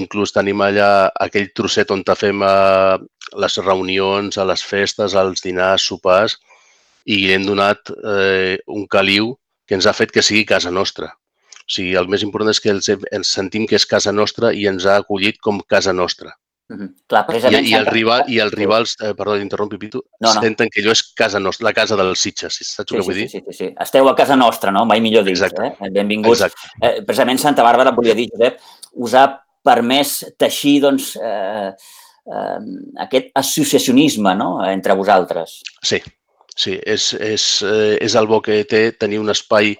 Inclús 0.00 0.32
tenim 0.32 0.62
allà 0.64 0.90
aquell 1.26 1.50
trosset 1.58 1.90
on 1.92 2.04
fem 2.16 2.42
eh, 2.42 2.96
les 3.44 3.58
reunions, 3.68 4.38
a 4.38 4.44
les 4.50 4.62
festes, 4.62 5.14
als 5.14 5.42
dinars, 5.44 5.82
sopars, 5.90 6.38
i 7.04 7.18
hem 7.32 7.44
donat 7.44 7.90
eh, 8.14 8.58
un 8.66 8.86
caliu 8.86 9.34
que 9.66 9.74
ens 9.78 9.86
ha 9.86 9.92
fet 9.96 10.10
que 10.12 10.22
sigui 10.22 10.44
casa 10.54 10.70
nostra. 10.70 11.10
O 11.64 11.70
sigui, 11.74 11.94
el 11.96 12.08
més 12.12 12.22
important 12.22 12.50
és 12.52 12.60
que 12.60 12.72
ens 13.18 13.34
sentim 13.38 13.66
que 13.66 13.76
és 13.80 13.86
casa 13.88 14.12
nostra 14.12 14.52
i 14.52 14.66
ens 14.68 14.84
ha 14.86 14.98
acollit 15.00 15.38
com 15.40 15.60
casa 15.68 15.92
nostra. 15.92 16.32
Uh 16.66 16.76
-huh. 16.76 16.88
Clar, 17.06 17.24
I, 17.24 17.26
precisament... 17.28 17.66
i, 17.66 17.72
el 17.74 17.84
Santa- 17.84 17.90
rival, 17.92 18.22
i 18.28 18.38
els 18.40 18.52
rivals, 18.54 18.96
eh, 19.02 19.14
perdó, 19.14 19.36
interrompi, 19.36 19.76
Pitu, 19.78 20.02
No, 20.20 20.32
no. 20.32 20.40
senten 20.40 20.68
que 20.70 20.80
allò 20.80 20.92
és 20.92 21.02
casa 21.14 21.38
nostra, 21.38 21.64
la 21.64 21.72
casa 21.74 21.94
dels 21.96 22.18
Sitges, 22.20 22.54
saps 22.54 22.88
Sí, 22.90 22.96
el 22.96 23.00
que 23.00 23.02
sí, 23.02 23.06
vull 23.08 23.14
sí, 23.14 23.20
dir? 23.20 23.30
sí, 23.30 23.42
sí, 23.46 23.52
sí. 23.52 23.74
Esteu 23.78 24.08
a 24.08 24.14
casa 24.16 24.34
nostra, 24.36 24.70
no? 24.70 24.84
Mai 24.86 25.00
millor 25.00 25.24
dit. 25.24 25.36
Exacte. 25.36 25.76
Eh? 25.80 25.90
Benvinguts. 25.90 26.40
Exacte. 26.40 26.68
Eh, 26.80 27.02
precisament 27.02 27.38
Santa 27.38 27.62
Bàrbara, 27.62 27.90
volia 27.90 28.14
dir, 28.14 28.30
Josep, 28.32 28.58
us 28.94 29.14
ha 29.14 29.40
permès 29.62 30.24
teixir 30.38 30.80
doncs, 30.80 31.16
eh, 31.16 31.72
eh, 32.26 32.58
aquest 32.98 33.26
associacionisme 33.34 34.34
no? 34.34 34.64
entre 34.66 34.94
vosaltres. 34.94 35.60
Sí, 35.82 36.00
sí, 36.56 36.80
és, 36.84 37.12
és, 37.14 37.62
eh, 37.62 37.98
és 38.00 38.14
el 38.14 38.26
bo 38.26 38.40
que 38.40 38.64
té 38.64 38.92
tenir 38.92 39.18
un 39.20 39.28
espai 39.30 39.76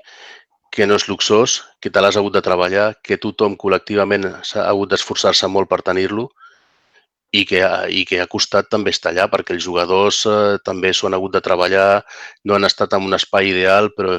que 0.71 0.87
no 0.87 0.97
és 0.97 1.09
luxós, 1.09 1.63
que 1.81 1.89
te 1.89 2.01
l'has 2.01 2.17
hagut 2.17 2.33
de 2.35 2.43
treballar, 2.43 2.97
que 3.03 3.17
tothom 3.17 3.57
col·lectivament 3.57 4.43
s'ha 4.43 4.69
hagut 4.69 4.91
d'esforçar-se 4.91 5.47
molt 5.49 5.69
per 5.69 5.83
tenir-lo 5.83 6.31
i 7.41 7.43
que, 7.49 7.61
ha- 7.67 7.87
i 7.91 8.05
que 8.09 8.21
ha 8.23 8.27
costat 8.31 8.69
també 8.73 8.93
estar 8.95 9.11
allà 9.13 9.25
perquè 9.33 9.55
els 9.57 9.65
jugadors 9.67 10.21
eh, 10.31 10.59
també 10.69 10.93
s'ho 10.95 11.09
han 11.09 11.17
hagut 11.19 11.33
de 11.37 11.41
treballar, 11.47 12.03
no 12.45 12.55
han 12.57 12.67
estat 12.69 12.95
en 12.99 13.07
un 13.09 13.17
espai 13.19 13.49
ideal, 13.51 13.91
però 13.97 14.13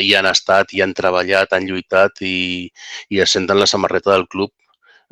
hi 0.00 0.14
han 0.18 0.26
estat, 0.32 0.72
hi 0.74 0.82
han 0.82 0.94
treballat, 1.00 1.52
han 1.54 1.68
lluitat 1.68 2.22
i, 2.26 2.70
i 3.10 3.20
es 3.24 3.36
senten 3.36 3.60
la 3.60 3.68
samarreta 3.70 4.12
del 4.16 4.26
club 4.32 4.50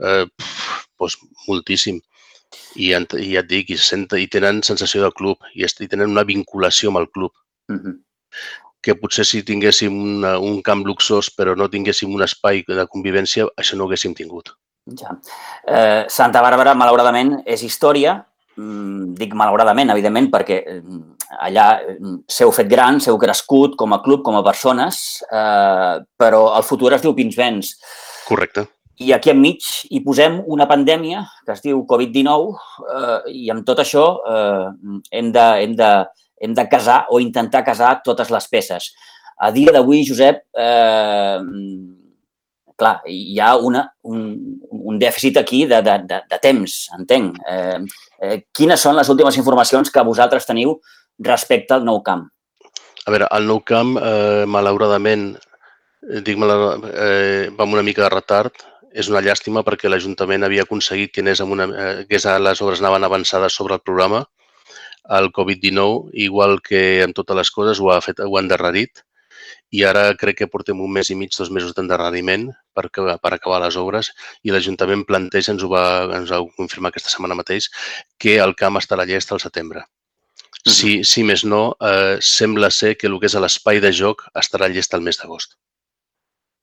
eh, 0.02 0.25
pf, 0.26 0.88
doncs 0.99 1.18
moltíssim. 1.49 2.00
I, 2.76 2.92
en- 2.99 3.06
i 3.18 3.33
ja 3.35 3.40
et 3.42 3.49
dic, 3.50 3.71
i, 3.71 3.76
se 3.78 3.87
sent, 3.92 4.06
i 4.18 4.26
tenen 4.30 4.61
sensació 4.66 5.02
de 5.04 5.11
club 5.14 5.38
i, 5.54 5.64
i 5.66 5.88
tenen 5.90 6.11
una 6.11 6.26
vinculació 6.35 6.90
amb 6.92 7.02
el 7.04 7.11
club 7.11 7.33
Uh 7.73 7.76
-huh. 7.80 7.94
que 8.83 8.94
potser 8.94 9.25
si 9.25 9.42
tinguéssim 9.42 9.94
una, 10.02 10.38
un 10.38 10.61
camp 10.62 10.83
luxós 10.85 11.30
però 11.38 11.54
no 11.56 11.71
tinguéssim 11.71 12.12
un 12.14 12.23
espai 12.23 12.62
de 12.68 12.87
convivència, 12.94 13.47
això 13.56 13.76
no 13.76 13.85
ho 13.85 13.87
haguéssim 13.88 14.14
tingut. 14.14 14.50
Ja. 14.85 15.17
Eh, 15.64 16.05
Santa 16.12 16.43
Bàrbara, 16.45 16.75
malauradament, 16.76 17.38
és 17.49 17.62
història 17.64 18.19
mm, 18.59 19.14
dic 19.17 19.33
malauradament, 19.37 19.95
evidentment, 19.95 20.29
perquè 20.33 20.61
mm, 20.76 21.00
allà 21.47 21.69
mm, 21.95 22.19
s'heu 22.29 22.53
fet 22.53 22.69
gran, 22.69 23.00
s'heu 23.00 23.17
crescut 23.21 23.79
com 23.81 23.97
a 23.97 24.03
club, 24.05 24.23
com 24.26 24.37
a 24.37 24.45
persones, 24.45 25.23
eh, 25.25 25.97
però 26.21 26.45
el 26.59 26.67
futur 26.69 26.93
es 26.93 27.05
diu 27.05 27.17
Pinsbens. 27.17 27.79
Correcte. 28.29 28.69
I 29.03 29.11
aquí 29.17 29.33
enmig 29.33 29.64
hi 29.91 30.05
posem 30.05 30.38
una 30.55 30.69
pandèmia 30.71 31.25
que 31.47 31.57
es 31.57 31.64
diu 31.64 31.81
Covid-19 31.88 32.53
eh, 32.93 33.19
i 33.41 33.49
amb 33.50 33.64
tot 33.67 33.81
això 33.83 34.05
eh, 34.21 34.69
hem, 35.11 35.33
de, 35.35 35.49
hem, 35.64 35.75
de, 35.81 35.91
hem 36.45 36.55
de 36.55 36.69
casar 36.71 37.07
o 37.11 37.19
intentar 37.25 37.64
casar 37.67 37.97
totes 38.05 38.31
les 38.31 38.53
peces. 38.53 38.93
A 39.41 39.50
dia 39.50 39.73
d'avui, 39.75 40.05
Josep, 40.07 40.45
eh, 40.55 41.41
clar, 42.76 42.99
hi 43.07 43.38
ha 43.40 43.54
una, 43.57 43.85
un, 44.11 44.25
un 44.71 44.99
dèficit 44.99 45.38
aquí 45.40 45.64
de, 45.71 45.81
de, 45.85 45.97
de, 46.11 46.21
de 46.31 46.38
temps, 46.43 46.76
entenc. 46.99 47.38
Eh, 47.49 47.78
eh, 48.21 48.37
quines 48.54 48.83
són 48.83 48.99
les 48.99 49.11
últimes 49.12 49.38
informacions 49.40 49.93
que 49.95 50.07
vosaltres 50.07 50.47
teniu 50.49 50.76
respecte 51.23 51.76
al 51.76 51.87
nou 51.87 52.02
camp? 52.07 52.26
A 53.04 53.12
veure, 53.12 53.28
el 53.37 53.49
nou 53.49 53.61
camp, 53.66 53.97
eh, 54.00 54.45
malauradament, 54.50 55.33
eh, 56.09 56.23
dic 56.25 56.38
malauradament, 56.40 56.95
eh, 56.95 57.50
va 57.54 57.66
amb 57.66 57.78
una 57.78 57.87
mica 57.87 58.07
de 58.07 58.12
retard. 58.14 58.71
És 58.95 59.09
una 59.11 59.21
llàstima 59.25 59.64
perquè 59.66 59.90
l'Ajuntament 59.90 60.47
havia 60.47 60.62
aconseguit 60.62 61.11
que, 61.11 61.23
anés 61.25 61.40
amb 61.43 61.52
una, 61.57 61.64
eh, 61.66 62.04
que 62.07 62.21
les 62.38 62.62
obres 62.62 62.81
anaven 62.81 63.04
avançades 63.04 63.52
sobre 63.52 63.75
el 63.75 63.83
programa. 63.83 64.25
El 65.11 65.33
Covid-19, 65.33 66.11
igual 66.14 66.62
que 66.62 67.02
en 67.02 67.12
totes 67.12 67.37
les 67.37 67.50
coses, 67.50 67.81
ho 67.81 67.90
ha, 67.90 68.00
fet, 68.00 68.21
ho 68.21 68.37
ha 68.37 68.40
endarrerit 68.40 69.02
i 69.75 69.83
ara 69.88 70.04
crec 70.21 70.38
que 70.43 70.50
portem 70.50 70.81
un 70.81 70.93
mes 70.95 71.11
i 71.11 71.16
mig, 71.19 71.33
dos 71.35 71.50
mesos 71.50 71.75
d'endarreriment 71.75 72.47
per, 72.76 72.87
per 72.93 73.33
acabar 73.35 73.61
les 73.64 73.78
obres 73.81 74.12
i 74.47 74.54
l'Ajuntament 74.54 75.02
planteja, 75.09 75.54
ens 75.54 75.64
ho 75.66 75.71
va, 75.73 75.85
ens 76.14 76.31
ho 76.31 76.45
va 76.45 76.57
confirmar 76.61 76.93
aquesta 76.93 77.11
setmana 77.11 77.38
mateix, 77.38 77.71
que 78.21 78.38
el 78.45 78.54
camp 78.61 78.78
estarà 78.78 79.07
llest 79.09 79.33
al 79.33 79.43
setembre. 79.43 79.85
Uh 79.85 80.71
-huh. 80.71 80.76
Si, 80.78 80.93
si 81.04 81.25
més 81.25 81.45
no, 81.45 81.76
eh, 81.81 82.16
sembla 82.21 82.71
ser 82.71 82.97
que 82.97 83.07
el 83.07 83.19
que 83.21 83.26
és 83.26 83.35
l'espai 83.35 83.81
de 83.81 83.93
joc 83.93 84.25
estarà 84.35 84.69
llest 84.69 84.95
al 84.95 85.02
mes 85.02 85.19
d'agost. 85.19 85.59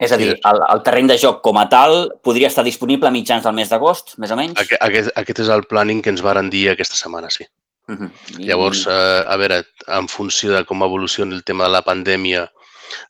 És 0.02 0.12
a 0.12 0.18
dir, 0.18 0.32
el, 0.34 0.60
el 0.74 0.80
terreny 0.82 1.08
de 1.08 1.18
joc 1.18 1.44
com 1.46 1.58
a 1.58 1.68
tal 1.70 2.10
podria 2.24 2.48
estar 2.48 2.64
disponible 2.64 3.08
a 3.08 3.12
mitjans 3.12 3.44
del 3.44 3.54
mes 3.54 3.70
d'agost, 3.70 4.18
més 4.18 4.32
o 4.32 4.36
menys? 4.36 4.58
Aquest, 4.58 5.12
aquest, 5.16 5.40
és 5.40 5.50
el 5.50 5.68
planning 5.70 6.02
que 6.02 6.10
ens 6.10 6.24
varen 6.26 6.50
dir 6.50 6.70
aquesta 6.72 6.96
setmana, 6.96 7.30
sí. 7.30 7.46
Uh 7.88 7.96
-huh. 7.96 8.10
Llavors, 8.40 8.88
eh, 8.88 9.24
a 9.28 9.38
veure, 9.38 9.64
en 9.88 10.08
funció 10.08 10.52
de 10.54 10.66
com 10.66 10.82
evolucioni 10.82 11.36
el 11.36 11.44
tema 11.44 11.66
de 11.66 11.72
la 11.72 11.84
pandèmia, 11.84 12.50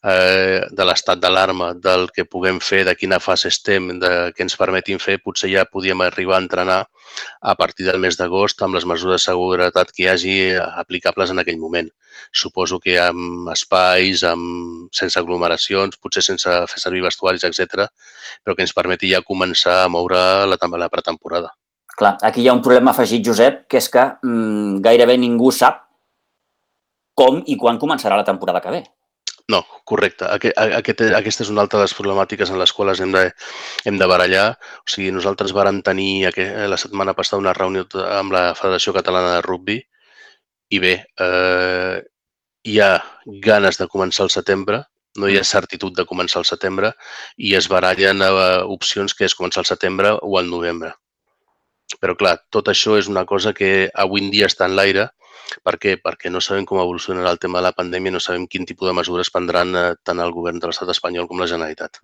eh, 0.03 0.61
de 0.71 0.85
l'estat 0.87 1.19
d'alarma, 1.21 1.71
del 1.73 2.07
que 2.15 2.25
puguem 2.25 2.59
fer, 2.63 2.83
de 2.87 2.95
quina 2.95 3.19
fase 3.19 3.51
estem, 3.51 3.89
de 4.01 4.11
què 4.35 4.45
ens 4.45 4.57
permetin 4.59 5.01
fer, 5.01 5.19
potser 5.23 5.51
ja 5.53 5.65
podíem 5.69 6.03
arribar 6.05 6.37
a 6.37 6.43
entrenar 6.45 6.79
a 7.41 7.55
partir 7.59 7.87
del 7.87 7.99
mes 7.99 8.17
d'agost 8.19 8.61
amb 8.61 8.77
les 8.77 8.87
mesures 8.87 9.19
de 9.19 9.31
seguretat 9.31 9.91
que 9.91 10.05
hi 10.05 10.09
hagi 10.11 10.35
aplicables 10.83 11.31
en 11.31 11.43
aquell 11.43 11.59
moment. 11.61 11.89
Suposo 12.31 12.79
que 12.79 12.97
amb 13.01 13.49
espais, 13.53 14.23
amb, 14.27 14.89
sense 14.95 15.19
aglomeracions, 15.19 15.97
potser 16.01 16.23
sense 16.25 16.59
fer 16.71 16.83
servir 16.83 17.03
vestuaris, 17.07 17.47
etc, 17.47 17.87
però 18.43 18.55
que 18.55 18.65
ens 18.67 18.75
permeti 18.75 19.11
ja 19.11 19.25
començar 19.25 19.81
a 19.83 19.89
moure 19.91 20.21
la, 20.47 20.59
la 20.85 20.91
pretemporada. 20.93 21.51
Clar, 21.97 22.15
aquí 22.23 22.41
hi 22.41 22.47
ha 22.49 22.55
un 22.55 22.63
problema 22.63 22.93
afegit, 22.95 23.23
Josep, 23.27 23.65
que 23.69 23.79
és 23.81 23.89
que 23.91 24.03
mm, 24.23 24.79
gairebé 24.85 25.17
ningú 25.19 25.51
sap 25.51 25.83
com 27.17 27.41
i 27.45 27.57
quan 27.59 27.79
començarà 27.81 28.17
la 28.17 28.27
temporada 28.27 28.61
que 28.63 28.73
ve. 28.73 28.81
No, 29.51 29.61
correcte. 29.89 30.27
Aquest, 30.29 30.57
aquest, 30.79 31.01
aquesta 31.17 31.43
és 31.45 31.49
una 31.51 31.63
altra 31.65 31.79
de 31.79 31.87
les 31.87 31.95
problemàtiques 31.97 32.51
en 32.51 32.59
les 32.61 32.71
quals 32.77 33.01
hem 33.03 33.13
de, 33.15 33.23
hem 33.89 33.97
de 33.99 34.07
barallar. 34.07 34.45
O 34.85 34.91
sigui, 34.93 35.09
nosaltres 35.15 35.53
vàrem 35.57 35.81
tenir 35.87 36.27
aquest, 36.29 36.55
la 36.71 36.79
setmana 36.79 37.15
passada 37.17 37.41
una 37.41 37.55
reunió 37.57 37.87
amb 38.19 38.35
la 38.35 38.45
Federació 38.59 38.93
Catalana 38.97 39.37
de 39.37 39.43
Rugby 39.47 39.79
i 40.71 40.79
bé, 40.79 40.93
eh, 41.25 41.97
hi 42.63 42.79
ha 42.79 42.91
ganes 43.47 43.79
de 43.81 43.87
començar 43.91 44.23
al 44.25 44.33
setembre, 44.33 44.83
no 45.19 45.27
hi 45.27 45.37
ha 45.37 45.43
certitud 45.47 45.95
de 45.97 46.05
començar 46.07 46.39
al 46.39 46.47
setembre 46.47 46.93
i 47.37 47.55
es 47.59 47.67
barallen 47.71 48.23
eh, 48.23 48.33
opcions 48.75 49.15
que 49.17 49.27
és 49.27 49.35
començar 49.35 49.65
al 49.65 49.71
setembre 49.73 50.13
o 50.21 50.37
al 50.39 50.47
novembre. 50.51 50.93
Però 51.99 52.15
clar, 52.15 52.37
tot 52.55 52.69
això 52.71 52.95
és 52.99 53.09
una 53.11 53.25
cosa 53.27 53.51
que 53.57 53.89
avui 54.05 54.23
en 54.23 54.31
dia 54.31 54.47
està 54.47 54.69
en 54.69 54.77
l'aire 54.79 55.09
per 55.65 55.77
què? 55.81 55.97
Perquè 56.01 56.31
no 56.31 56.41
sabem 56.41 56.65
com 56.67 56.81
evolucionarà 56.81 57.31
el 57.33 57.39
tema 57.41 57.59
de 57.59 57.67
la 57.69 57.75
pandèmia, 57.77 58.13
no 58.15 58.23
sabem 58.23 58.47
quin 58.47 58.65
tipus 58.65 58.89
de 58.89 58.95
mesures 58.97 59.31
prendran 59.33 59.75
eh, 59.75 59.85
tant 60.03 60.19
el 60.19 60.33
govern 60.35 60.59
de 60.59 60.71
l'estat 60.71 60.89
espanyol 60.93 61.27
com 61.29 61.41
la 61.41 61.49
Generalitat. 61.51 62.01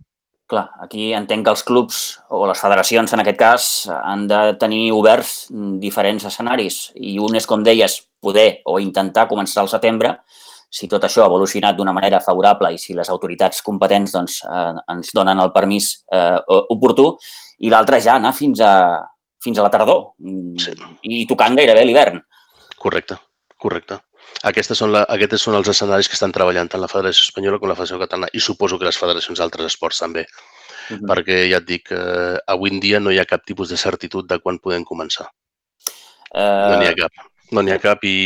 Clar, 0.47 0.69
aquí 0.79 1.09
entenc 1.11 1.43
que 1.43 1.51
els 1.51 1.63
clubs 1.67 2.01
o 2.31 2.45
les 2.47 2.59
federacions, 2.63 3.11
en 3.11 3.19
aquest 3.19 3.39
cas, 3.39 3.63
han 3.91 4.27
de 4.31 4.41
tenir 4.59 4.93
oberts 4.95 5.49
diferents 5.81 6.23
escenaris 6.29 6.77
i 6.95 7.17
un 7.19 7.35
és, 7.35 7.47
com 7.49 7.65
deies, 7.65 7.97
poder 8.23 8.61
o 8.65 8.77
intentar 8.79 9.27
començar 9.27 9.65
al 9.65 9.71
setembre, 9.71 10.13
si 10.71 10.87
tot 10.91 11.03
això 11.03 11.23
ha 11.23 11.27
evolucionat 11.27 11.75
d'una 11.75 11.93
manera 11.95 12.19
favorable 12.23 12.73
i 12.73 12.79
si 12.79 12.95
les 12.95 13.09
autoritats 13.11 13.61
competents 13.63 14.15
doncs, 14.15 14.39
eh, 14.47 14.73
ens 14.95 15.11
donen 15.15 15.39
el 15.43 15.51
permís 15.55 15.91
eh, 16.11 16.39
oportú, 16.71 17.13
i 17.59 17.71
l'altre 17.73 17.99
ja 18.03 18.15
anar 18.15 18.33
fins 18.37 18.61
a, 18.63 18.73
fins 19.43 19.59
a 19.59 19.65
la 19.65 19.71
tardor 19.73 20.13
sí. 20.61 20.75
i 21.03 21.25
tocant 21.29 21.55
gairebé 21.57 21.85
l'hivern. 21.85 22.21
Correcte. 22.87 23.17
Correcte. 23.59 23.97
Aquestes 24.47 24.79
són 24.79 24.93
la, 24.93 25.01
aquests 25.11 25.43
són 25.43 25.57
els 25.57 25.67
escenaris 25.71 26.07
que 26.07 26.15
estan 26.15 26.33
treballant 26.35 26.69
tant 26.71 26.83
la 26.83 26.89
Federació 26.91 27.25
Espanyola 27.25 27.59
com 27.59 27.71
la 27.71 27.75
Federació 27.75 27.99
Catalana 28.03 28.29
i 28.37 28.43
suposo 28.43 28.77
que 28.79 28.87
les 28.87 28.99
federacions 29.01 29.41
d'altres 29.41 29.73
esports 29.73 29.99
també. 30.03 30.23
Uh 30.23 30.95
-huh. 30.95 31.07
Perquè 31.09 31.37
ja 31.51 31.57
et 31.57 31.65
dic, 31.67 31.91
eh, 31.91 32.37
avui 32.47 32.71
en 32.71 32.79
dia 32.79 32.99
no 32.99 33.11
hi 33.11 33.19
ha 33.19 33.25
cap 33.25 33.43
tipus 33.45 33.69
de 33.69 33.77
certitud 33.77 34.27
de 34.29 34.39
quan 34.39 34.59
podem 34.59 34.85
començar. 34.85 35.27
Uh... 36.31 36.69
No 36.71 36.79
n'hi 36.79 36.87
ha 36.87 36.95
cap. 36.95 37.11
No 37.51 37.61
n'hi 37.61 37.71
ha 37.71 37.79
cap 37.79 38.03
i, 38.03 38.17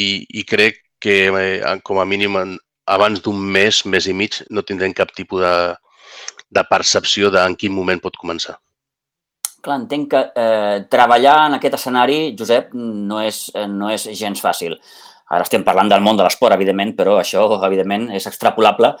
i, 0.00 0.26
i 0.40 0.44
crec 0.44 0.82
que 0.98 1.28
eh, 1.28 1.80
com 1.82 1.98
a 1.98 2.04
mínim 2.04 2.58
abans 2.86 3.22
d'un 3.22 3.38
mes, 3.38 3.84
mes 3.86 4.06
i 4.06 4.12
mig, 4.12 4.42
no 4.50 4.62
tindrem 4.62 4.92
cap 4.92 5.12
tipus 5.14 5.40
de, 5.40 5.76
de 6.50 6.64
percepció 6.70 7.30
de 7.30 7.38
en 7.38 7.54
quin 7.56 7.72
moment 7.72 8.00
pot 8.00 8.16
començar. 8.16 8.58
Clar, 9.60 9.76
entenc 9.82 10.08
que 10.12 10.20
eh, 10.40 10.76
treballar 10.92 11.36
en 11.48 11.58
aquest 11.58 11.76
escenari, 11.76 12.20
Josep, 12.38 12.72
no 12.74 13.20
és, 13.20 13.42
no 13.68 13.90
és 13.92 14.06
gens 14.16 14.40
fàcil. 14.40 14.78
Ara 15.30 15.44
estem 15.46 15.64
parlant 15.66 15.90
del 15.90 16.02
món 16.02 16.16
de 16.18 16.24
l'esport, 16.26 16.56
evidentment, 16.56 16.94
però 16.98 17.18
això, 17.20 17.44
evidentment, 17.66 18.08
és 18.16 18.26
extrapolable 18.26 18.94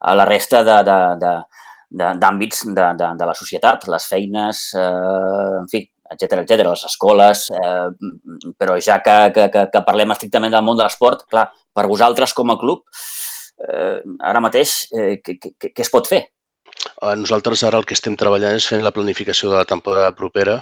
a 0.00 0.16
la 0.16 0.26
resta 0.28 0.64
de, 0.66 0.76
de, 0.88 0.98
de, 1.22 2.10
d'àmbits 2.20 2.66
de, 2.66 2.88
de, 2.98 3.12
de 3.22 3.30
la 3.30 3.36
societat, 3.38 3.86
les 3.92 4.08
feines, 4.10 4.64
eh, 4.76 5.54
en 5.60 5.70
fi, 5.70 5.84
etc 6.10 6.42
etc, 6.42 6.64
les 6.66 6.84
escoles, 6.90 7.46
eh, 7.54 7.88
però 8.58 8.76
ja 8.82 8.98
que, 9.04 9.16
que, 9.36 9.46
que, 9.54 9.64
que 9.72 9.84
parlem 9.86 10.12
estrictament 10.14 10.54
del 10.54 10.66
món 10.66 10.78
de 10.78 10.86
l'esport, 10.86 11.24
clar, 11.30 11.48
per 11.74 11.86
vosaltres 11.90 12.34
com 12.36 12.50
a 12.50 12.58
club, 12.60 12.84
eh, 13.68 14.00
ara 14.32 14.42
mateix, 14.42 14.82
eh, 14.92 15.16
què, 15.22 15.38
què, 15.38 15.72
què 15.72 15.86
es 15.86 15.92
pot 15.92 16.10
fer? 16.10 16.24
Eh, 17.00 17.16
nosaltres 17.16 17.62
ara 17.64 17.80
el 17.80 17.86
que 17.88 17.96
estem 17.96 18.16
treballant 18.20 18.56
és 18.58 18.66
fent 18.68 18.84
la 18.84 18.92
planificació 18.96 19.50
de 19.50 19.58
la 19.60 19.68
temporada 19.68 20.12
propera 20.16 20.58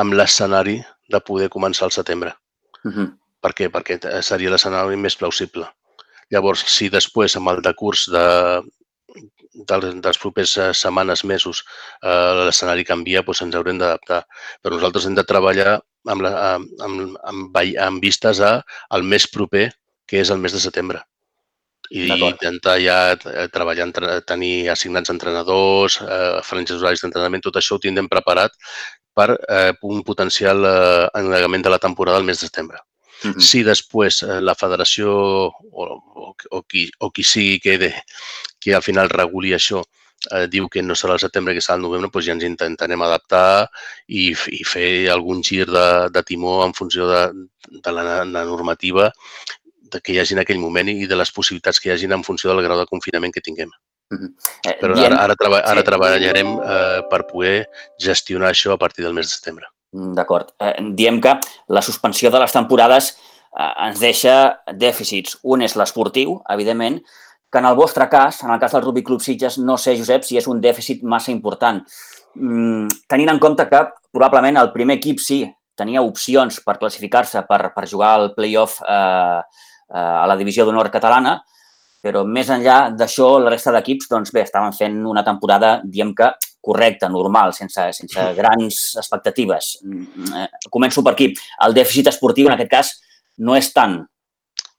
amb 0.00 0.16
l'escenari 0.16 0.78
de 1.12 1.20
poder 1.28 1.50
començar 1.52 1.86
al 1.86 1.96
setembre. 1.98 2.32
Uh 2.84 2.92
-huh. 2.92 3.08
Per 3.40 3.52
què? 3.52 3.70
Perquè 3.70 4.22
seria 4.22 4.50
l'escenari 4.50 4.96
més 4.96 5.16
plausible. 5.16 5.68
Llavors, 6.30 6.64
si 6.66 6.88
després, 6.88 7.36
amb 7.36 7.48
el 7.48 7.60
decurs 7.62 8.06
de, 8.08 8.62
de, 9.68 9.76
dels 10.00 10.18
propers 10.18 10.56
eh, 10.56 10.72
setmanes, 10.72 11.24
mesos, 11.24 11.64
eh, 12.02 12.32
l'escenari 12.46 12.84
canvia, 12.84 13.22
doncs 13.22 13.42
ens 13.42 13.54
haurem 13.54 13.78
d'adaptar. 13.78 14.24
Però 14.62 14.74
nosaltres 14.74 15.06
hem 15.06 15.14
de 15.14 15.24
treballar 15.24 15.80
amb, 16.08 16.22
la, 16.22 16.54
amb, 16.54 16.68
amb, 16.80 17.16
amb, 17.22 17.56
amb 17.78 18.00
vistes 18.02 18.40
a 18.40 18.62
el 18.90 19.02
mes 19.02 19.26
proper, 19.26 19.70
que 20.06 20.20
és 20.20 20.30
el 20.30 20.38
mes 20.38 20.52
de 20.52 20.60
setembre 20.60 21.04
i 21.90 22.06
intentar 22.08 22.78
ja 22.80 22.98
eh, 23.12 23.48
treballar, 23.52 23.88
tenir 24.26 24.70
assignats 24.72 25.12
entrenadors, 25.12 26.00
eh, 26.00 26.40
franges 26.42 26.80
horaris 26.80 27.04
d'entrenament, 27.04 27.44
tot 27.44 27.56
això 27.60 27.76
ho 27.76 27.82
tindrem 27.82 28.08
preparat 28.08 28.56
per 29.14 29.30
eh, 29.48 29.72
un 29.82 30.02
potencial 30.02 30.64
eh, 30.64 31.08
enegament 31.20 31.64
de 31.64 31.74
la 31.74 31.78
temporada 31.78 32.18
al 32.18 32.24
mes 32.24 32.40
de 32.40 32.48
setembre. 32.48 32.78
Uh 33.24 33.30
-huh. 33.30 33.40
Si 33.40 33.62
després 33.62 34.22
eh, 34.22 34.40
la 34.40 34.54
federació 34.54 35.10
o, 35.10 35.50
o, 35.72 36.34
o, 36.50 36.62
qui, 36.62 36.90
o 36.98 37.10
qui 37.10 37.22
sigui 37.22 37.60
que, 37.60 37.78
de, 37.78 37.94
que 38.60 38.74
al 38.74 38.82
final 38.82 39.08
reguli 39.08 39.54
això 39.54 39.82
eh, 40.30 40.46
diu 40.48 40.68
que 40.68 40.82
no 40.82 40.94
serà 40.94 41.12
al 41.12 41.20
setembre, 41.20 41.54
que 41.54 41.60
serà 41.60 41.76
al 41.76 41.82
novembre, 41.82 42.10
doncs 42.12 42.26
ja 42.26 42.32
ens 42.32 42.44
intentarem 42.44 43.02
adaptar 43.02 43.68
i, 44.08 44.32
i 44.32 44.64
fer 44.64 45.08
algun 45.10 45.42
gir 45.42 45.66
de, 45.66 46.08
de 46.10 46.22
timó 46.22 46.64
en 46.64 46.74
funció 46.74 47.06
de, 47.06 47.22
de 47.68 47.92
la, 47.92 48.24
la 48.24 48.44
normativa 48.44 49.12
que 50.02 50.14
hi 50.14 50.20
hagi 50.20 50.34
en 50.34 50.42
aquell 50.42 50.60
moment 50.62 50.88
i 50.88 51.06
de 51.10 51.16
les 51.16 51.32
possibilitats 51.32 51.80
que 51.80 51.90
hi 51.90 51.94
hagin 51.94 52.12
en 52.16 52.24
funció 52.24 52.50
del 52.50 52.62
grau 52.64 52.78
de 52.78 52.86
confinament 52.90 53.34
que 53.34 53.42
tinguem. 53.44 53.70
Uh 54.12 54.18
-huh. 54.18 54.30
eh, 54.66 54.76
Però 54.80 54.98
ara, 54.98 55.16
ara, 55.16 55.34
treba, 55.34 55.58
ara 55.58 55.80
sí. 55.80 55.86
treballarem 55.86 56.48
eh, 56.48 57.00
per 57.10 57.26
poder 57.26 57.68
gestionar 57.98 58.50
això 58.50 58.72
a 58.72 58.78
partir 58.78 59.04
del 59.04 59.14
mes 59.14 59.26
de 59.26 59.32
setembre. 59.32 59.66
Mm, 59.92 60.14
d'acord. 60.14 60.52
Eh, 60.58 60.74
diem 60.92 61.20
que 61.20 61.38
la 61.68 61.82
suspensió 61.82 62.30
de 62.30 62.38
les 62.38 62.52
temporades 62.52 63.16
eh, 63.58 63.86
ens 63.86 64.00
deixa 64.00 64.60
dèficits. 64.72 65.38
Un 65.42 65.62
és 65.62 65.76
l'esportiu, 65.76 66.42
evidentment, 66.48 67.00
que 67.50 67.58
en 67.58 67.64
el 67.66 67.76
vostre 67.76 68.08
cas, 68.08 68.42
en 68.42 68.50
el 68.50 68.58
cas 68.58 68.72
del 68.72 68.82
Rugby 68.82 69.02
Club 69.02 69.20
Sitges, 69.22 69.58
no 69.58 69.76
sé, 69.78 69.96
Josep, 69.96 70.24
si 70.24 70.36
és 70.36 70.46
un 70.46 70.60
dèficit 70.60 71.02
massa 71.02 71.30
important. 71.30 71.84
Mm, 72.34 72.88
tenint 73.06 73.30
en 73.30 73.38
compte 73.38 73.68
que 73.70 73.84
probablement 74.10 74.58
el 74.58 74.72
primer 74.72 74.96
equip 74.98 75.20
sí 75.22 75.44
tenia 75.78 76.02
opcions 76.02 76.60
per 76.66 76.78
classificar-se 76.80 77.44
per, 77.46 77.70
per 77.74 77.86
jugar 77.90 78.14
al 78.16 78.32
play-off 78.34 78.80
eh, 78.82 79.40
a 79.90 80.24
la 80.28 80.36
divisió 80.36 80.64
d'honor 80.64 80.90
catalana, 80.92 81.38
però 82.04 82.24
més 82.28 82.50
enllà 82.52 82.90
d'això, 82.92 83.38
la 83.40 83.52
resta 83.54 83.72
d'equips, 83.72 84.10
doncs 84.10 84.32
bé, 84.34 84.44
estaven 84.44 84.74
fent 84.76 84.98
una 85.08 85.24
temporada, 85.24 85.78
diem 85.84 86.12
que 86.16 86.30
correcta, 86.64 87.08
normal, 87.12 87.52
sense, 87.56 87.90
sense 87.96 88.24
grans 88.36 88.80
expectatives. 89.00 89.78
Mm, 89.84 90.32
eh, 90.40 90.68
començo 90.72 91.04
per 91.04 91.12
aquí. 91.12 91.30
El 91.66 91.76
dèficit 91.76 92.08
esportiu, 92.12 92.48
en 92.48 92.56
aquest 92.56 92.72
cas, 92.72 92.92
no 93.44 93.56
és 93.56 93.70
tant. 93.76 94.00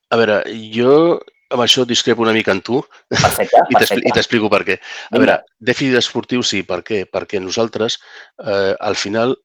A 0.09 0.19
veure, 0.21 0.41
jo 0.73 1.19
amb 1.53 1.61
això 1.61 1.85
discrepo 1.85 2.23
una 2.25 2.33
mica 2.33 2.53
en 2.53 2.61
tu 2.65 2.81
perfecte, 3.09 3.61
perfecte. 3.77 4.01
i 4.09 4.13
t'explico 4.13 4.49
per 4.49 4.63
què. 4.67 4.79
A 5.11 5.21
veure, 5.21 5.39
dèficit 5.61 5.97
esportiu 6.01 6.43
sí, 6.43 6.63
per 6.67 6.81
què? 6.87 7.03
Perquè 7.09 7.41
nosaltres, 7.41 7.99
eh, 8.41 8.73
al 8.79 8.97
final, 8.99 9.35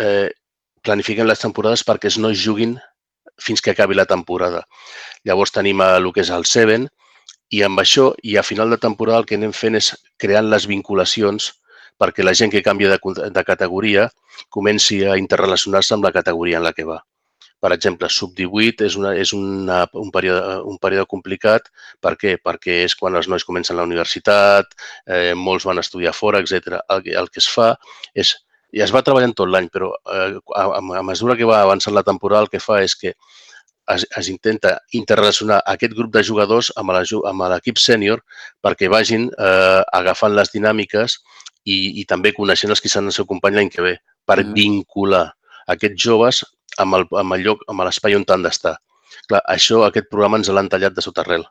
eh, 0.00 0.28
planifiquem 0.86 1.28
les 1.28 1.42
temporades 1.42 1.84
perquè 1.86 2.08
es 2.12 2.18
no 2.22 2.32
juguin 2.32 2.76
fins 3.40 3.62
que 3.62 3.72
acabi 3.72 3.94
la 3.94 4.06
temporada. 4.06 4.64
Llavors 5.24 5.52
tenim 5.52 5.82
el 5.84 6.12
que 6.12 6.24
és 6.24 6.32
el 6.34 6.46
Seven 6.48 6.88
i 7.50 7.62
amb 7.62 7.80
això, 7.82 8.12
i 8.22 8.36
a 8.36 8.44
final 8.46 8.70
de 8.70 8.80
temporada 8.82 9.22
el 9.22 9.26
que 9.26 9.38
anem 9.38 9.52
fent 9.54 9.78
és 9.78 9.92
creant 10.18 10.50
les 10.50 10.66
vinculacions 10.66 11.52
perquè 12.00 12.24
la 12.24 12.34
gent 12.34 12.52
que 12.52 12.64
canvia 12.64 12.92
de, 12.92 13.28
de 13.32 13.44
categoria 13.44 14.08
comenci 14.52 15.04
a 15.04 15.16
interrelacionar-se 15.20 15.94
amb 15.94 16.04
la 16.04 16.12
categoria 16.12 16.58
en 16.58 16.66
la 16.66 16.74
que 16.76 16.84
va. 16.88 17.00
Per 17.60 17.72
exemple, 17.72 18.08
sub-18 18.12 18.84
és, 18.84 18.96
una, 19.00 19.12
és 19.16 19.32
una, 19.32 19.78
un, 19.96 20.10
període, 20.12 20.58
un 20.68 20.76
període 20.78 21.08
complicat. 21.08 21.70
Per 22.04 22.12
què? 22.20 22.34
Perquè 22.44 22.82
és 22.84 22.94
quan 23.00 23.16
els 23.16 23.30
nois 23.32 23.46
comencen 23.48 23.78
la 23.78 23.86
universitat, 23.88 24.76
eh, 25.08 25.32
molts 25.34 25.64
van 25.64 25.80
estudiar 25.80 26.12
fora, 26.14 26.42
etc. 26.44 26.82
El, 26.92 27.06
el 27.22 27.30
que 27.32 27.40
es 27.40 27.48
fa 27.48 27.72
és 28.14 28.34
i 28.76 28.82
es 28.84 28.92
va 28.92 29.02
treballant 29.04 29.32
tot 29.36 29.48
l'any, 29.48 29.70
però 29.72 29.90
eh, 30.12 30.36
a, 30.60 30.64
a 31.00 31.02
mesura 31.06 31.36
que 31.38 31.48
va 31.48 31.62
avançant 31.64 31.94
la 31.96 32.04
temporada 32.04 32.44
el 32.44 32.52
que 32.52 32.60
fa 32.60 32.82
és 32.84 32.96
que 33.00 33.14
es, 33.94 34.04
es 34.04 34.28
intenta 34.28 34.74
interrelacionar 34.98 35.62
aquest 35.72 35.94
grup 35.96 36.12
de 36.16 36.24
jugadors 36.26 36.72
amb 36.76 36.92
l'equip 36.92 37.80
sènior 37.80 38.22
perquè 38.64 38.90
vagin 38.92 39.30
eh, 39.30 39.82
agafant 40.00 40.34
les 40.36 40.52
dinàmiques 40.52 41.20
i, 41.64 41.76
i 42.02 42.04
també 42.04 42.34
coneixent 42.36 42.74
els 42.74 42.82
que 42.82 42.92
seran 42.92 43.10
el 43.10 43.16
seu 43.16 43.26
company 43.30 43.56
l'any 43.56 43.72
que 43.72 43.84
ve, 43.86 43.94
per 44.28 44.42
mm. 44.42 44.54
vincular 44.58 45.24
aquests 45.72 46.02
joves 46.02 46.42
amb 46.82 46.98
el, 46.98 47.06
amb 47.22 47.36
el 47.36 47.46
lloc, 47.46 47.64
amb 47.70 47.86
l'espai 47.86 48.16
on 48.18 48.26
han 48.28 48.44
d'estar. 48.44 48.76
Clar, 49.30 49.40
això, 49.50 49.80
aquest 49.86 50.10
programa 50.10 50.38
ens 50.40 50.50
l'han 50.52 50.68
tallat 50.70 50.94
de 50.94 51.02
sota 51.04 51.24
arrel. 51.24 51.46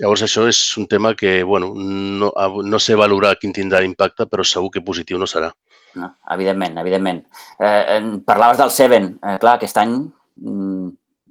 Llavors, 0.00 0.24
això 0.26 0.48
és 0.50 0.58
un 0.80 0.88
tema 0.90 1.14
que, 1.14 1.44
bueno, 1.46 1.70
no, 1.78 2.32
no 2.66 2.80
sé 2.82 2.96
valorar 2.98 3.36
quin 3.38 3.54
tindrà 3.54 3.84
impacte, 3.86 4.26
però 4.26 4.42
segur 4.42 4.72
que 4.74 4.82
positiu 4.82 5.20
no 5.22 5.28
serà. 5.30 5.52
No, 6.00 6.10
evidentment, 6.34 6.78
evidentment. 6.82 7.24
Eh, 7.58 8.00
parlaves 8.26 8.58
del 8.58 8.70
Seven. 8.70 9.10
Eh, 9.22 9.36
clar, 9.42 9.58
aquest 9.58 9.78
any 9.82 9.98
mm, 10.00 10.88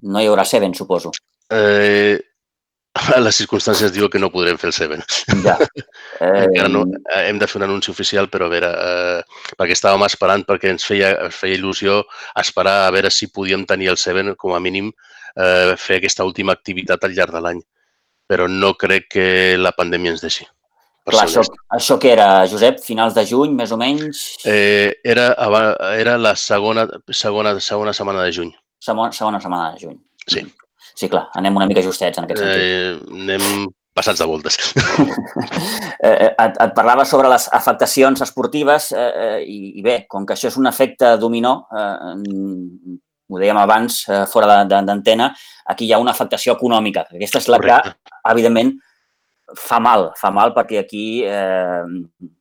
no 0.09 0.21
hi 0.21 0.29
haurà 0.29 0.45
Seven, 0.47 0.75
suposo. 0.77 1.11
Eh, 1.51 2.19
les 3.25 3.37
circumstàncies 3.41 3.91
diuen 3.93 4.11
que 4.13 4.21
no 4.21 4.29
podrem 4.33 4.57
fer 4.61 4.69
el 4.69 4.75
Seven. 4.75 5.03
Ja. 5.45 5.57
Eh... 6.19 6.43
Encara 6.45 6.69
no, 6.71 6.83
eh, 6.85 7.23
hem 7.29 7.39
de 7.41 7.49
fer 7.49 7.59
un 7.61 7.67
anunci 7.67 7.91
oficial, 7.91 8.29
però 8.33 8.47
a 8.47 8.53
veure, 8.53 8.69
eh, 8.69 9.53
perquè 9.57 9.77
estàvem 9.77 10.05
esperant, 10.07 10.45
perquè 10.49 10.71
ens 10.73 10.85
feia, 10.87 11.13
ens 11.25 11.37
feia 11.39 11.57
il·lusió 11.57 12.01
esperar 12.39 12.79
a 12.85 12.91
veure 12.95 13.11
si 13.13 13.31
podíem 13.33 13.65
tenir 13.69 13.91
el 13.93 13.99
Seven, 14.01 14.35
com 14.39 14.53
a 14.55 14.61
mínim, 14.63 14.91
eh, 15.35 15.73
fer 15.77 15.99
aquesta 15.99 16.27
última 16.27 16.53
activitat 16.53 17.03
al 17.03 17.17
llarg 17.17 17.33
de 17.35 17.43
l'any. 17.45 17.63
Però 18.29 18.47
no 18.49 18.73
crec 18.79 19.09
que 19.17 19.25
la 19.59 19.73
pandèmia 19.75 20.13
ens 20.13 20.23
deixi. 20.23 20.45
Clar, 21.03 21.25
això, 21.25 21.43
això 21.75 21.97
què 21.99 22.13
era, 22.13 22.27
Josep? 22.47 22.79
Finals 22.83 23.15
de 23.17 23.25
juny, 23.27 23.51
més 23.57 23.73
o 23.75 23.77
menys? 23.79 24.23
Eh, 24.47 24.93
era, 25.03 25.33
era 25.97 26.15
la 26.17 26.31
segona, 26.39 26.87
segona, 27.11 27.57
segona 27.59 27.93
setmana 27.95 28.23
de 28.23 28.31
juny. 28.37 28.53
Segona, 28.79 29.11
segona 29.15 29.41
setmana 29.43 29.73
de 29.73 29.83
juny. 29.83 29.97
Sí. 30.31 30.45
Sí, 30.93 31.09
clar, 31.09 31.25
anem 31.35 31.55
una 31.57 31.67
mica 31.67 31.83
justets 31.83 32.21
en 32.21 32.27
aquest 32.27 32.39
sentit. 32.39 32.63
Eh, 32.63 33.23
anem 33.23 33.67
passats 33.93 34.19
de 34.21 34.29
voltes. 34.29 34.59
Eh, 36.03 36.09
eh, 36.09 36.31
et, 36.35 36.57
et 36.59 36.71
parlava 36.75 37.05
sobre 37.07 37.29
les 37.31 37.45
afectacions 37.55 38.19
esportives 38.25 38.89
eh, 38.91 39.03
eh, 39.07 39.37
i, 39.47 39.69
i 39.79 39.83
bé, 39.85 39.93
com 40.11 40.25
que 40.27 40.35
això 40.35 40.49
és 40.49 40.57
un 40.59 40.67
efecte 40.67 41.13
dominó, 41.21 41.53
eh, 41.71 42.97
ho 43.31 43.39
dèiem 43.39 43.59
abans, 43.61 44.01
eh, 44.11 44.25
fora 44.27 44.65
d'antena, 44.67 45.29
aquí 45.71 45.87
hi 45.87 45.93
ha 45.95 46.01
una 46.03 46.11
afectació 46.11 46.57
econòmica. 46.57 47.05
Aquesta 47.07 47.39
és 47.39 47.47
la 47.47 47.61
Correcte. 47.61 47.93
que, 47.95 48.19
evidentment, 48.33 48.73
fa 49.57 49.79
mal, 49.83 50.11
fa 50.19 50.31
mal 50.33 50.53
perquè 50.55 50.79
aquí 50.81 51.05
eh, 51.25 51.83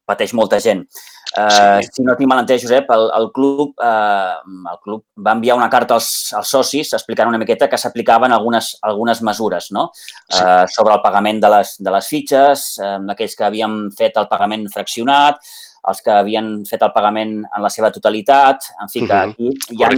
pateix 0.09 0.35
molta 0.37 0.61
gent. 0.61 0.85
Eh, 1.33 1.81
sí. 1.81 1.89
Si 1.97 2.05
no 2.05 2.15
tinc 2.19 2.29
mal 2.29 2.43
entès, 2.43 2.61
Josep, 2.65 2.91
el, 2.93 3.07
el, 3.17 3.31
club, 3.33 3.73
eh, 3.81 4.35
el 4.73 4.79
club 4.85 5.05
va 5.25 5.33
enviar 5.33 5.57
una 5.57 5.71
carta 5.73 5.97
als, 5.97 6.11
als 6.37 6.53
socis 6.53 6.93
explicant 6.93 7.31
una 7.31 7.41
miqueta 7.41 7.71
que 7.73 7.81
s'aplicaven 7.81 8.35
algunes, 8.37 8.75
algunes 8.85 9.23
mesures 9.25 9.71
no? 9.73 9.89
sí. 9.95 10.43
eh, 10.43 10.65
sobre 10.75 10.99
el 10.99 11.05
pagament 11.05 11.41
de 11.41 11.53
les, 11.57 11.75
de 11.81 11.97
les 11.97 12.11
fitxes, 12.13 12.67
eh, 12.85 12.97
aquells 13.17 13.37
que 13.39 13.49
havien 13.49 13.79
fet 13.97 14.21
el 14.21 14.29
pagament 14.29 14.69
fraccionat, 14.73 15.41
els 15.89 16.03
que 16.05 16.13
havien 16.15 16.57
fet 16.69 16.83
el 16.85 16.93
pagament 16.95 17.39
en 17.43 17.65
la 17.65 17.71
seva 17.73 17.91
totalitat, 17.95 18.69
en 18.83 18.93
fi, 18.93 19.07
que 19.07 19.23
aquí 19.23 19.55
hi 19.73 19.87
ha, 19.87 19.95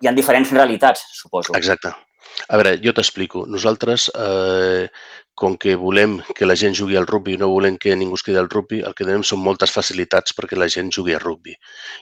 hi 0.00 0.08
ha 0.10 0.16
diferents 0.16 0.50
realitats, 0.52 1.06
suposo. 1.14 1.54
Exacte. 1.56 1.94
A 2.48 2.58
veure, 2.58 2.76
jo 2.82 2.94
t'explico. 2.96 3.44
Nosaltres 3.50 4.08
eh, 4.16 4.88
com 5.34 5.56
que 5.56 5.74
volem 5.80 6.18
que 6.36 6.46
la 6.46 6.54
gent 6.60 6.74
jugui 6.76 6.96
al 6.98 7.06
rugby 7.08 7.34
i 7.34 7.40
no 7.40 7.48
volem 7.50 7.78
que 7.80 7.94
ningú 7.96 8.18
es 8.18 8.24
quedi 8.26 8.38
al 8.38 8.50
rugby, 8.52 8.82
el 8.86 8.94
que 8.94 9.06
donem 9.08 9.24
són 9.24 9.40
moltes 9.40 9.72
facilitats 9.72 10.36
perquè 10.36 10.58
la 10.58 10.68
gent 10.74 10.92
jugui 10.92 11.16
al 11.16 11.22
rugby. 11.24 11.54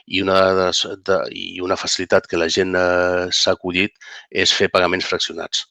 I 0.07 0.21
una, 0.25 0.39
de, 0.57 0.67
de, 1.07 1.19
i 1.31 1.61
una 1.63 1.77
facilitat 1.79 2.27
que 2.27 2.39
la 2.39 2.49
gent 2.51 2.75
eh, 2.75 3.29
s'ha 3.31 3.55
acollit 3.55 3.95
és 4.43 4.53
fer 4.57 4.67
pagaments 4.73 5.07
fraccionats. 5.07 5.63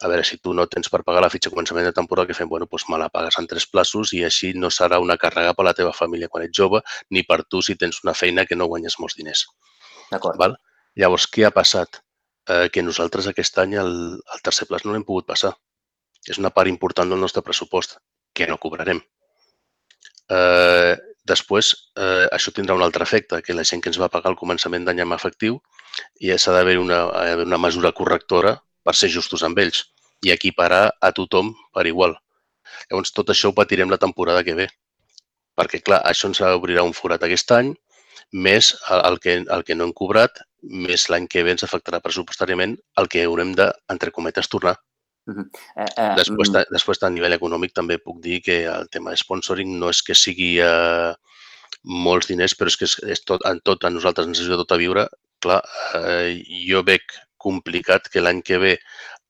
A 0.00 0.08
veure, 0.08 0.24
si 0.24 0.38
tu 0.40 0.54
no 0.56 0.64
tens 0.66 0.88
per 0.90 1.02
pagar 1.06 1.22
la 1.22 1.30
fitxa 1.30 1.50
a 1.50 1.54
començament 1.54 1.86
de 1.86 1.94
temporada, 1.94 2.26
que 2.26 2.36
fem? 2.36 2.48
Bueno, 2.48 2.66
doncs 2.70 2.88
me 2.88 2.98
la 2.98 3.10
pagues 3.12 3.36
en 3.38 3.46
tres 3.46 3.68
plaços 3.68 4.14
i 4.16 4.24
així 4.24 4.52
no 4.56 4.72
serà 4.72 4.98
una 4.98 5.18
càrrega 5.20 5.54
per 5.54 5.66
a 5.66 5.70
la 5.70 5.76
teva 5.76 5.92
família 5.96 6.28
quan 6.32 6.46
ets 6.48 6.56
jove, 6.56 6.80
ni 7.10 7.22
per 7.22 7.42
tu 7.44 7.62
si 7.62 7.76
tens 7.76 8.00
una 8.04 8.16
feina 8.16 8.46
que 8.48 8.56
no 8.56 8.68
guanyes 8.72 8.96
molts 8.98 9.18
diners. 9.20 9.44
D'acord. 10.10 10.40
Llavors, 10.98 11.28
què 11.30 11.44
ha 11.46 11.54
passat? 11.54 12.00
Eh, 12.48 12.68
que 12.72 12.82
nosaltres 12.82 13.28
aquest 13.28 13.60
any 13.62 13.76
el, 13.78 13.92
el 14.18 14.40
tercer 14.42 14.66
plaç 14.66 14.86
no 14.86 14.96
l'hem 14.96 15.04
pogut 15.06 15.28
passar 15.28 15.52
és 16.28 16.38
una 16.38 16.50
part 16.50 16.68
important 16.68 17.08
del 17.08 17.20
nostre 17.20 17.42
pressupost 17.42 17.98
que 18.34 18.46
no 18.46 18.58
cobrarem. 18.58 19.00
Eh, 20.30 20.96
després, 21.26 21.70
eh, 21.96 22.26
això 22.30 22.52
tindrà 22.54 22.76
un 22.76 22.82
altre 22.86 23.04
efecte, 23.04 23.42
que 23.42 23.54
la 23.54 23.64
gent 23.64 23.82
que 23.82 23.90
ens 23.90 24.00
va 24.00 24.08
pagar 24.08 24.30
al 24.30 24.38
començament 24.38 24.84
d'any 24.84 25.02
en 25.04 25.12
efectiu 25.16 25.60
i 26.20 26.30
s'ha 26.36 26.54
d'haver 26.54 26.78
una, 26.78 27.00
una 27.44 27.58
mesura 27.58 27.92
correctora 27.92 28.56
per 28.84 28.94
ser 28.94 29.10
justos 29.10 29.42
amb 29.42 29.58
ells 29.58 29.84
i 30.22 30.32
equiparar 30.34 30.84
a 31.00 31.12
tothom 31.16 31.54
per 31.74 31.86
igual. 31.86 32.16
Llavors, 32.90 33.12
tot 33.12 33.30
això 33.32 33.50
ho 33.50 33.56
patirem 33.56 33.90
la 33.90 33.98
temporada 33.98 34.44
que 34.44 34.54
ve. 34.54 34.68
Perquè, 35.58 35.82
clar, 35.84 36.00
això 36.06 36.28
ens 36.30 36.40
obrirà 36.40 36.84
un 36.86 36.94
forat 36.96 37.24
aquest 37.26 37.50
any, 37.56 37.74
més 38.32 38.74
el 38.90 39.18
que, 39.18 39.40
el 39.56 39.64
que 39.66 39.74
no 39.74 39.88
hem 39.88 39.94
cobrat, 39.96 40.40
més 40.62 41.08
l'any 41.10 41.26
que 41.26 41.42
ve 41.42 41.54
ens 41.56 41.64
afectarà 41.66 42.00
pressupostàriament 42.04 42.76
el 43.00 43.08
que 43.08 43.24
haurem 43.24 43.54
de, 43.58 43.70
entre 43.92 44.12
cometes, 44.14 44.48
tornar. 44.48 44.76
Uh 45.26 45.34
-huh. 45.34 45.46
eh, 45.76 45.92
eh, 45.96 46.14
després, 46.16 46.50
mm. 46.50 46.64
després, 46.70 47.02
a 47.02 47.10
nivell 47.10 47.36
econòmic, 47.36 47.72
també 47.72 47.98
puc 47.98 48.20
dir 48.20 48.40
que 48.42 48.64
el 48.64 48.88
tema 48.88 49.10
de 49.10 49.16
sponsoring 49.16 49.78
no 49.78 49.90
és 49.90 50.02
que 50.02 50.14
sigui 50.14 50.58
eh, 50.60 51.12
molts 51.84 52.26
diners, 52.28 52.54
però 52.54 52.68
és 52.68 52.76
que 52.76 52.84
és, 52.84 52.96
és 53.16 53.24
tot, 53.24 53.44
en 53.46 53.60
tot, 53.64 53.84
a 53.84 53.90
nosaltres 53.90 54.26
ens 54.26 54.40
ajuda 54.40 54.62
tot 54.62 54.72
a 54.72 54.80
viure. 54.80 55.08
Clar, 55.40 55.62
eh, 55.94 56.42
jo 56.68 56.82
veig 56.82 57.02
complicat 57.36 58.08
que 58.08 58.20
l'any 58.20 58.42
que 58.42 58.58
ve 58.58 58.78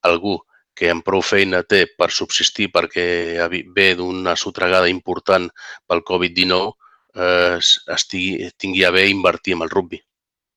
algú 0.01 0.39
que 0.75 0.89
amb 0.89 1.03
prou 1.03 1.21
feina 1.21 1.63
té 1.63 1.85
per 1.97 2.09
subsistir 2.11 2.71
perquè 2.71 3.47
ve 3.75 3.95
d'una 3.95 4.35
sotregada 4.35 4.89
important 4.89 5.49
pel 5.87 6.01
Covid-19 6.07 6.71
eh, 7.15 7.59
estigui, 7.95 8.49
tingui 8.57 8.85
a 8.85 8.91
bé 8.91 9.07
invertir 9.09 9.53
en 9.53 9.61
el 9.67 9.69
rugby. 9.69 10.01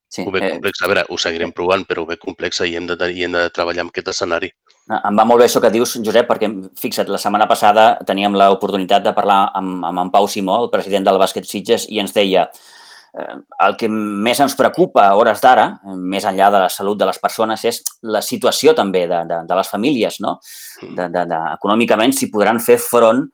Sí, 0.09 0.23
ho 0.23 0.31
veig 0.31 0.47
eh... 0.47 0.51
complex. 0.55 0.83
A 0.83 0.90
veure, 0.90 1.05
ho 1.11 1.18
seguirem 1.18 1.53
provant, 1.53 1.85
però 1.88 2.05
ho 2.05 2.09
veig 2.09 2.23
complex 2.23 2.62
i 2.62 2.77
hem 2.79 2.87
de, 2.87 2.97
i 3.11 3.27
hem 3.27 3.35
de 3.35 3.49
treballar 3.55 3.85
amb 3.85 3.94
aquest 3.94 4.12
escenari. 4.14 4.53
Ah, 4.85 5.01
em 5.09 5.16
va 5.16 5.25
molt 5.25 5.40
bé 5.40 5.47
això 5.49 5.62
que 5.64 5.73
dius, 5.73 5.94
Josep, 6.05 6.27
perquè, 6.29 6.51
fixa't, 6.77 7.09
la 7.09 7.20
setmana 7.20 7.47
passada 7.49 7.94
teníem 8.05 8.35
l'oportunitat 8.37 9.07
de 9.07 9.14
parlar 9.16 9.47
amb, 9.57 9.85
amb 9.88 10.03
en 10.03 10.11
Pau 10.12 10.29
Simó, 10.29 10.59
el 10.61 10.73
president 10.73 11.07
del 11.07 11.20
Bàsquet 11.23 11.49
Sitges, 11.49 11.87
i 11.88 12.03
ens 12.03 12.12
deia 12.12 12.42
eh, 12.44 13.38
el 13.64 13.79
que 13.81 13.88
més 13.88 14.42
ens 14.44 14.57
preocupa 14.59 15.07
a 15.07 15.16
hores 15.16 15.40
d'ara, 15.40 15.70
més 15.97 16.29
enllà 16.29 16.51
de 16.53 16.61
la 16.66 16.68
salut 16.68 17.01
de 17.01 17.09
les 17.09 17.20
persones, 17.23 17.64
és 17.64 17.81
la 18.05 18.20
situació 18.20 18.77
també 18.77 19.07
de, 19.09 19.23
de, 19.31 19.40
de 19.49 19.61
les 19.62 19.73
famílies, 19.73 20.20
no? 20.20 20.37
De, 20.83 21.09
de, 21.09 21.27
de, 21.33 21.40
econòmicament, 21.55 22.12
si 22.12 22.29
podran 22.35 22.61
fer 22.61 22.77
front, 22.77 23.25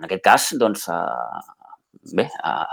en 0.00 0.08
aquest 0.08 0.24
cas, 0.24 0.50
doncs, 0.56 0.88
a, 0.88 1.02
bé, 2.16 2.30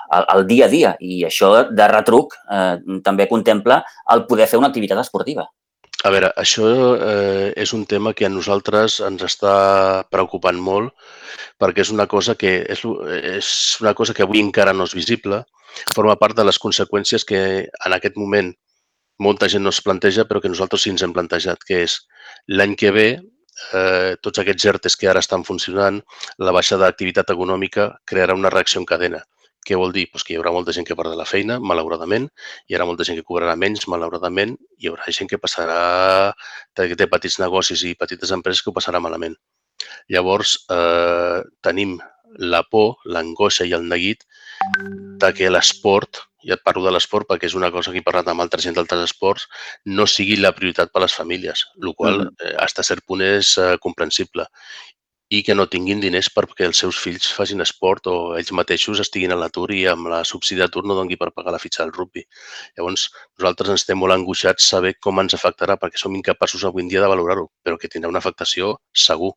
al 0.08 0.48
dia 0.48 0.70
a 0.70 0.72
dia. 0.72 0.96
I 1.04 1.26
això 1.28 1.52
de 1.68 1.88
retruc 1.92 2.40
eh, 2.48 2.78
també 3.04 3.28
contempla 3.28 3.84
el 4.16 4.24
poder 4.32 4.48
fer 4.48 4.64
una 4.64 4.72
activitat 4.72 5.04
esportiva. 5.04 5.52
A 6.02 6.10
veure, 6.10 6.32
això 6.42 6.68
eh, 6.98 7.54
és 7.62 7.74
un 7.78 7.84
tema 7.86 8.16
que 8.18 8.26
a 8.26 8.32
nosaltres 8.34 8.98
ens 9.06 9.22
està 9.28 9.54
preocupant 10.10 10.58
molt 10.58 10.96
perquè 11.62 11.84
és 11.86 11.92
una 11.94 12.08
cosa 12.10 12.34
que 12.34 12.56
és, 12.76 12.82
és 13.38 13.50
una 13.84 13.94
cosa 13.94 14.16
que 14.18 14.26
avui 14.26 14.42
encara 14.42 14.74
no 14.74 14.88
és 14.90 14.96
visible, 14.98 15.44
forma 15.94 16.18
part 16.18 16.38
de 16.38 16.46
les 16.48 16.58
conseqüències 16.64 17.26
que 17.28 17.42
en 17.70 17.98
aquest 17.98 18.18
moment 18.18 18.50
molta 19.22 19.50
gent 19.54 19.62
no 19.62 19.70
es 19.70 19.82
planteja, 19.86 20.26
però 20.26 20.42
que 20.42 20.50
nosaltres 20.50 20.82
sí 20.88 20.90
ens 20.90 21.04
hem 21.06 21.14
plantejat, 21.14 21.62
que 21.68 21.84
és 21.86 22.00
l'any 22.50 22.74
que 22.82 22.90
ve, 22.96 23.08
eh, 23.78 24.16
tots 24.26 24.42
aquests 24.42 24.66
ERTES 24.74 24.98
que 24.98 25.12
ara 25.12 25.22
estan 25.22 25.46
funcionant, 25.46 26.02
la 26.42 26.56
baixada 26.56 26.88
d'activitat 26.88 27.30
econòmica 27.36 27.92
crearà 28.10 28.34
una 28.38 28.50
reacció 28.50 28.82
en 28.82 28.90
cadena. 28.90 29.22
Què 29.68 29.78
vol 29.78 29.94
dir? 29.94 30.08
Pues 30.12 30.26
que 30.26 30.34
hi 30.34 30.38
haurà 30.40 30.54
molta 30.56 30.74
gent 30.74 30.88
que 30.88 30.98
perdrà 30.98 31.14
la 31.18 31.28
feina, 31.30 31.60
malauradament, 31.72 32.28
hi 32.68 32.76
haurà 32.76 32.88
molta 32.90 33.06
gent 33.08 33.20
que 33.20 33.26
cobrarà 33.28 33.54
menys, 33.64 33.86
malauradament, 33.92 34.56
hi 34.82 34.90
haurà 34.90 35.14
gent 35.14 35.30
que 35.30 35.38
passarà, 35.42 35.82
que 36.78 36.98
té 36.98 37.08
petits 37.12 37.38
negocis 37.44 37.84
i 37.86 37.94
petites 38.00 38.34
empreses 38.34 38.64
que 38.64 38.72
ho 38.72 38.78
passarà 38.78 39.02
malament. 39.04 39.38
Llavors, 40.10 40.56
eh, 40.74 41.42
tenim 41.62 42.00
la 42.54 42.64
por, 42.64 42.98
l'angoixa 43.06 43.68
i 43.68 43.74
el 43.78 43.88
neguit 43.92 44.26
de 45.22 45.32
que 45.38 45.50
l'esport, 45.52 46.24
i 46.42 46.54
et 46.56 46.62
parlo 46.66 46.82
de 46.88 46.94
l'esport 46.96 47.28
perquè 47.30 47.46
és 47.46 47.56
una 47.58 47.70
cosa 47.74 47.92
que 47.94 48.02
he 48.02 48.06
parlat 48.06 48.32
amb 48.32 48.42
altra 48.42 48.62
gent 48.64 48.74
d'altres 48.78 49.12
esports, 49.12 49.46
no 49.86 50.08
sigui 50.10 50.40
la 50.40 50.54
prioritat 50.58 50.90
per 50.90 51.02
a 51.02 51.06
les 51.06 51.14
famílies, 51.14 51.68
el 51.82 51.94
qual 51.94 52.24
mm. 52.24 52.48
eh, 52.48 52.56
hasta 52.66 52.86
cert 52.88 53.06
punt 53.06 53.22
és 53.26 53.54
eh, 53.62 53.76
comprensible 53.84 54.48
i 55.32 55.40
que 55.48 55.56
no 55.56 55.64
tinguin 55.72 56.02
diners 56.04 56.28
perquè 56.36 56.66
els 56.68 56.82
seus 56.84 56.98
fills 57.00 57.30
facin 57.32 57.64
esport 57.64 58.08
o 58.12 58.16
ells 58.40 58.52
mateixos 58.58 59.00
estiguin 59.04 59.32
a 59.32 59.38
l'atur 59.40 59.70
i 59.72 59.86
amb 59.88 60.10
la 60.12 60.20
subsidi 60.28 60.60
d'atur 60.60 60.84
no 60.84 60.98
doni 60.98 61.16
per 61.22 61.30
pagar 61.32 61.54
la 61.56 61.62
fitxa 61.64 61.86
del 61.86 61.94
rugby. 61.96 62.26
Llavors, 62.76 63.06
nosaltres 63.40 63.72
ens 63.72 63.86
estem 63.86 64.02
molt 64.02 64.16
angoixats 64.18 64.68
saber 64.74 64.98
com 65.00 65.22
ens 65.24 65.38
afectarà 65.38 65.78
perquè 65.80 66.02
som 66.02 66.18
incapaços 66.20 66.66
avui 66.68 66.84
en 66.84 66.92
dia 66.92 67.04
de 67.04 67.12
valorar-ho, 67.14 67.48
però 67.64 67.80
que 67.80 67.88
tindrà 67.88 68.12
una 68.12 68.20
afectació 68.20 68.74
segur. 69.06 69.32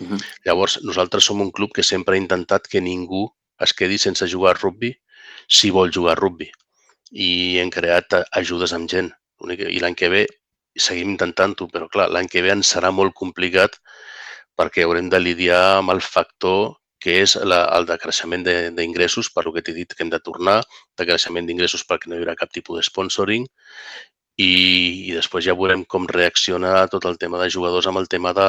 Uh 0.00 0.08
-huh. 0.08 0.20
Llavors, 0.44 0.80
nosaltres 0.82 1.24
som 1.24 1.40
un 1.40 1.52
club 1.52 1.70
que 1.72 1.84
sempre 1.84 2.16
ha 2.16 2.22
intentat 2.24 2.66
que 2.66 2.80
ningú 2.80 3.30
es 3.60 3.72
quedi 3.72 3.98
sense 3.98 4.26
jugar 4.26 4.56
a 4.56 4.58
rugby 4.58 4.96
si 5.46 5.70
vol 5.70 5.92
jugar 5.94 6.16
a 6.16 6.20
rugby. 6.20 6.50
I 7.12 7.58
hem 7.58 7.70
creat 7.70 8.26
ajudes 8.32 8.72
amb 8.72 8.90
gent. 8.90 9.12
I 9.46 9.78
l'any 9.78 9.94
que 9.94 10.08
ve 10.08 10.26
seguim 10.76 11.10
intentant-ho, 11.10 11.68
però 11.72 11.88
clar, 11.88 12.10
l'any 12.10 12.28
que 12.28 12.42
ve 12.42 12.50
ens 12.50 12.74
serà 12.74 12.90
molt 12.90 13.14
complicat 13.14 13.78
perquè 14.56 14.84
haurem 14.84 15.10
de 15.12 15.20
lidiar 15.20 15.62
amb 15.78 15.94
el 15.94 16.02
factor 16.04 16.76
que 17.02 17.20
és 17.22 17.36
la, 17.44 17.60
el 17.76 17.86
decreixement 17.86 18.42
d'ingressos, 18.76 19.28
per 19.30 19.44
lo 19.46 19.52
que 19.54 19.62
t'he 19.62 19.74
dit 19.76 19.92
que 19.92 20.02
hem 20.02 20.10
de 20.10 20.20
tornar, 20.28 20.60
decreixement 20.98 21.46
d'ingressos 21.46 21.84
perquè 21.86 22.10
no 22.10 22.16
hi 22.16 22.24
haurà 22.24 22.34
cap 22.40 22.52
tipus 22.54 22.80
de 22.80 22.86
sponsoring 22.88 23.44
i, 24.36 24.48
i 25.08 25.12
després 25.16 25.44
ja 25.46 25.56
veurem 25.56 25.84
com 25.88 26.08
reacciona 26.10 26.84
tot 26.92 27.06
el 27.08 27.16
tema 27.20 27.40
de 27.40 27.48
jugadors 27.52 27.88
amb 27.88 28.00
el 28.02 28.08
tema 28.12 28.32
de, 28.36 28.48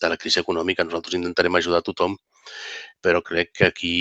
de 0.00 0.10
la 0.12 0.16
crisi 0.20 0.40
econòmica. 0.40 0.84
Nosaltres 0.84 1.18
intentarem 1.18 1.58
ajudar 1.58 1.82
a 1.82 1.86
tothom, 1.88 2.16
però 3.04 3.20
crec 3.24 3.52
que 3.58 3.68
aquí 3.68 3.96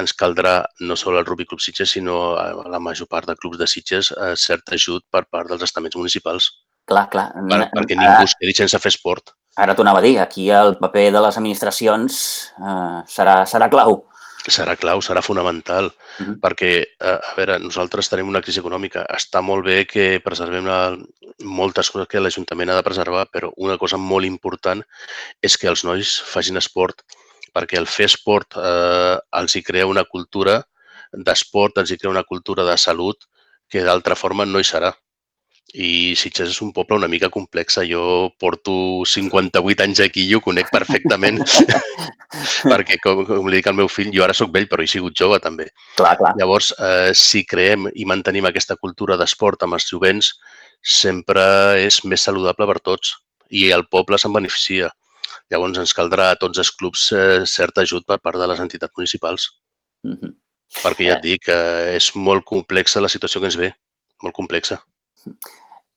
ens 0.00 0.14
caldrà 0.18 0.58
no 0.80 0.98
sols 0.98 1.20
el 1.20 1.26
Rugby 1.26 1.46
Club 1.46 1.62
Sitges, 1.62 1.94
sinó 1.94 2.34
a 2.40 2.50
la 2.72 2.82
major 2.82 3.10
part 3.10 3.30
de 3.30 3.36
clubs 3.38 3.60
de 3.62 3.70
Sitges 3.70 4.12
eh, 4.16 4.34
cert 4.36 4.74
ajut 4.74 5.06
per 5.10 5.26
part 5.30 5.50
dels 5.52 5.66
estaments 5.66 5.98
municipals. 5.98 6.50
Clar, 6.86 7.06
clar. 7.10 7.28
Per, 7.50 7.60
perquè 7.74 7.98
ningú 7.98 8.26
es 8.26 8.34
quedi 8.40 8.54
sense 8.58 8.82
fer 8.82 8.94
esport. 8.94 9.34
Ara 9.56 9.74
t'ho 9.74 9.84
anava 9.86 10.02
a 10.02 10.04
dir, 10.04 10.18
aquí 10.20 10.50
el 10.52 10.76
paper 10.76 11.08
de 11.14 11.22
les 11.24 11.38
administracions 11.40 12.18
eh, 12.60 13.00
serà, 13.08 13.40
serà 13.48 13.70
clau 13.72 14.02
serà 14.52 14.76
clau, 14.78 15.00
serà 15.02 15.22
fonamental, 15.22 15.86
uh 15.86 16.24
-huh. 16.24 16.34
perquè, 16.40 16.70
eh, 17.00 17.18
a 17.30 17.34
veure, 17.36 17.58
nosaltres 17.58 18.08
tenim 18.08 18.28
una 18.28 18.40
crisi 18.40 18.60
econòmica. 18.60 19.04
Està 19.10 19.42
molt 19.42 19.64
bé 19.64 19.86
que 19.86 20.20
preservem 20.24 20.64
la, 20.64 20.96
moltes 21.42 21.90
coses 21.90 22.08
que 22.08 22.20
l'Ajuntament 22.20 22.70
ha 22.70 22.76
de 22.76 22.82
preservar, 22.82 23.26
però 23.32 23.52
una 23.56 23.78
cosa 23.78 23.96
molt 23.96 24.24
important 24.24 24.82
és 25.42 25.56
que 25.56 25.68
els 25.68 25.84
nois 25.84 26.20
facin 26.20 26.56
esport, 26.56 27.02
perquè 27.52 27.78
el 27.78 27.86
fer 27.86 28.06
esport 28.06 28.56
eh, 28.56 29.18
els 29.32 29.56
hi 29.56 29.62
crea 29.62 29.86
una 29.86 30.04
cultura 30.04 30.62
d'esport, 31.12 31.78
els 31.78 31.90
hi 31.90 31.98
crea 31.98 32.10
una 32.10 32.24
cultura 32.24 32.64
de 32.64 32.76
salut 32.76 33.16
que 33.68 33.82
d'altra 33.82 34.14
forma 34.14 34.44
no 34.44 34.58
hi 34.58 34.64
serà 34.64 34.94
i 35.74 36.14
Sitges 36.16 36.52
és 36.52 36.60
un 36.62 36.70
poble 36.72 36.96
una 36.96 37.08
mica 37.10 37.28
complexa. 37.32 37.84
Jo 37.88 38.30
porto 38.38 39.04
58 39.08 39.82
anys 39.84 40.02
aquí 40.04 40.26
i 40.26 40.34
ho 40.36 40.40
conec 40.44 40.70
perfectament 40.72 41.42
perquè, 42.70 43.00
com, 43.02 43.24
com 43.26 43.50
li 43.50 43.58
dic 43.58 43.70
al 43.70 43.78
meu 43.78 43.90
fill, 43.90 44.12
jo 44.14 44.24
ara 44.24 44.36
sóc 44.36 44.52
vell 44.54 44.68
però 44.70 44.84
he 44.84 44.90
sigut 44.90 45.16
jove 45.18 45.40
també. 45.42 45.68
Clar, 45.98 46.14
clar. 46.20 46.34
Llavors, 46.38 46.72
eh, 46.78 47.10
si 47.14 47.44
creem 47.44 47.90
i 47.94 48.06
mantenim 48.08 48.46
aquesta 48.46 48.78
cultura 48.78 49.18
d'esport 49.18 49.66
amb 49.66 49.78
els 49.78 49.88
jovents, 49.90 50.32
sempre 50.82 51.42
és 51.82 52.02
més 52.04 52.22
saludable 52.22 52.68
per 52.70 52.78
tots 52.80 53.16
i 53.50 53.68
el 53.74 53.86
poble 53.90 54.18
se'n 54.18 54.34
beneficia. 54.34 54.90
Llavors 55.50 55.78
ens 55.78 55.94
caldrà 55.94 56.32
a 56.32 56.40
tots 56.40 56.58
els 56.62 56.72
clubs 56.74 57.10
eh, 57.14 57.44
cert 57.46 57.78
ajut 57.82 58.06
per 58.06 58.18
part 58.22 58.38
de 58.38 58.48
les 58.50 58.62
entitats 58.62 58.94
municipals. 58.96 59.50
Mm 60.06 60.18
-hmm. 60.18 60.34
Perquè 60.82 61.06
ja 61.06 61.16
et 61.16 61.22
dic 61.22 61.44
que 61.46 61.54
eh, 61.54 61.96
és 61.96 62.14
molt 62.14 62.44
complexa 62.44 63.00
la 63.00 63.08
situació 63.08 63.40
que 63.40 63.46
ens 63.46 63.56
ve, 63.56 63.72
molt 64.22 64.34
complexa. 64.34 64.82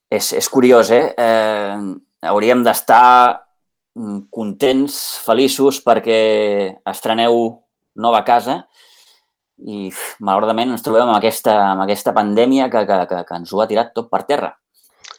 És, 0.10 0.32
és 0.34 0.50
curiós, 0.50 0.92
eh? 0.92 1.14
eh 1.18 2.30
hauríem 2.30 2.64
d'estar 2.66 3.40
mm, 3.96 4.28
contents, 4.34 4.96
feliços, 5.24 5.80
perquè 5.86 6.20
estreneu 6.92 7.62
nova 7.96 8.24
casa 8.28 8.64
i 9.60 9.90
malauradament 10.24 10.72
ens 10.72 10.84
trobem 10.84 11.06
amb 11.06 11.18
aquesta, 11.18 11.56
amb 11.74 11.84
aquesta 11.84 12.14
pandèmia 12.16 12.70
que, 12.72 12.86
que, 12.88 13.00
que, 13.12 13.22
que 13.28 13.40
ens 13.40 13.54
ho 13.54 13.62
ha 13.62 13.68
tirat 13.68 13.94
tot 13.96 14.10
per 14.12 14.24
terra. 14.28 14.54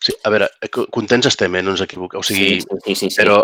Sí, 0.00 0.14
a 0.24 0.32
veure, 0.32 0.48
contents 0.92 1.28
estem, 1.28 1.56
eh? 1.58 1.64
no 1.64 1.74
ens 1.74 1.82
equivoquem. 1.84 2.22
O 2.22 2.24
sigui, 2.24 2.60
sí, 2.62 2.78
sí, 2.84 2.94
sí, 2.94 3.10
sí. 3.10 3.18
però 3.20 3.42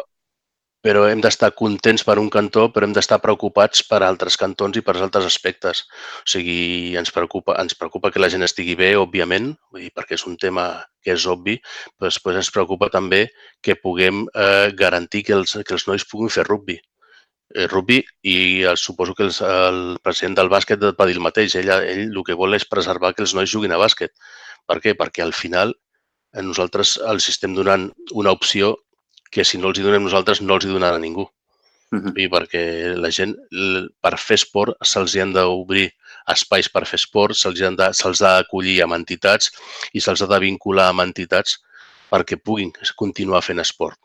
però 0.87 1.03
hem 1.11 1.19
d'estar 1.19 1.49
contents 1.59 2.05
per 2.07 2.15
un 2.23 2.29
cantó, 2.31 2.69
però 2.71 2.87
hem 2.87 2.93
d'estar 2.95 3.19
preocupats 3.23 3.83
per 3.91 3.99
altres 4.07 4.37
cantons 4.39 4.77
i 4.79 4.83
per 4.87 4.95
altres 4.95 5.27
aspectes. 5.27 5.83
O 6.23 6.29
sigui, 6.31 6.95
ens 7.01 7.11
preocupa, 7.15 7.57
ens 7.59 7.75
preocupa 7.75 8.13
que 8.15 8.23
la 8.23 8.29
gent 8.31 8.47
estigui 8.47 8.77
bé, 8.79 8.93
òbviament, 9.01 9.51
dir, 9.75 9.91
perquè 9.97 10.15
és 10.15 10.27
un 10.31 10.37
tema 10.39 10.69
que 11.03 11.17
és 11.17 11.27
obvi, 11.27 11.57
però 11.97 12.07
després 12.07 12.39
ens 12.39 12.53
preocupa 12.55 12.91
també 12.93 13.25
que 13.67 13.75
puguem 13.83 14.29
eh, 14.29 14.71
garantir 14.79 15.25
que 15.27 15.35
els, 15.41 15.57
que 15.67 15.75
els 15.75 15.89
nois 15.91 16.07
puguin 16.07 16.31
fer 16.31 16.47
rugby. 16.47 16.79
Eh, 17.57 17.67
rugby 17.67 17.99
i 18.23 18.39
eh, 18.63 18.77
suposo 18.79 19.19
que 19.19 19.27
els, 19.27 19.43
el 19.43 19.99
president 20.07 20.39
del 20.39 20.53
bàsquet 20.55 20.87
va 20.95 21.11
dir 21.11 21.19
el 21.19 21.27
mateix. 21.27 21.59
Ell, 21.59 21.75
ell 21.83 22.07
el 22.07 22.23
que 22.27 22.39
vol 22.39 22.55
és 22.55 22.69
preservar 22.71 23.15
que 23.15 23.27
els 23.27 23.35
nois 23.35 23.51
juguin 23.51 23.75
a 23.75 23.83
bàsquet. 23.83 24.15
Per 24.71 24.79
què? 24.83 24.95
Perquè 24.95 25.27
al 25.27 25.35
final 25.35 25.75
eh, 25.75 26.47
nosaltres 26.47 26.95
els 27.11 27.27
estem 27.35 27.59
donant 27.59 27.91
una 28.15 28.39
opció 28.39 28.77
que 29.31 29.45
si 29.45 29.59
no 29.59 29.71
els 29.71 29.79
hi 29.81 29.85
donem 29.87 30.07
nosaltres 30.07 30.43
no 30.43 30.57
els 30.57 30.67
hi 30.67 30.73
donarà 30.73 30.99
ningú. 31.03 31.27
Uh 31.93 32.01
-huh. 32.01 32.13
I 32.23 32.27
perquè 32.29 32.97
la 32.97 33.11
gent, 33.11 33.37
per 34.03 34.19
fer 34.19 34.35
esport, 34.35 34.75
se'ls 34.83 35.15
han 35.17 35.33
d'obrir 35.33 35.91
espais 36.35 36.69
per 36.69 36.85
fer 36.87 36.99
esport, 36.99 37.35
se'ls 37.37 37.61
ha, 37.63 37.93
se 37.93 38.11
d'acollir 38.25 38.83
amb 38.83 38.95
entitats 38.95 39.51
i 39.93 40.01
se'ls 40.01 40.23
ha 40.23 40.27
de 40.27 40.39
vincular 40.41 40.89
amb 40.89 41.01
entitats 41.01 41.59
perquè 42.11 42.37
puguin 42.37 42.73
continuar 42.97 43.43
fent 43.43 43.61
esport. 43.61 43.99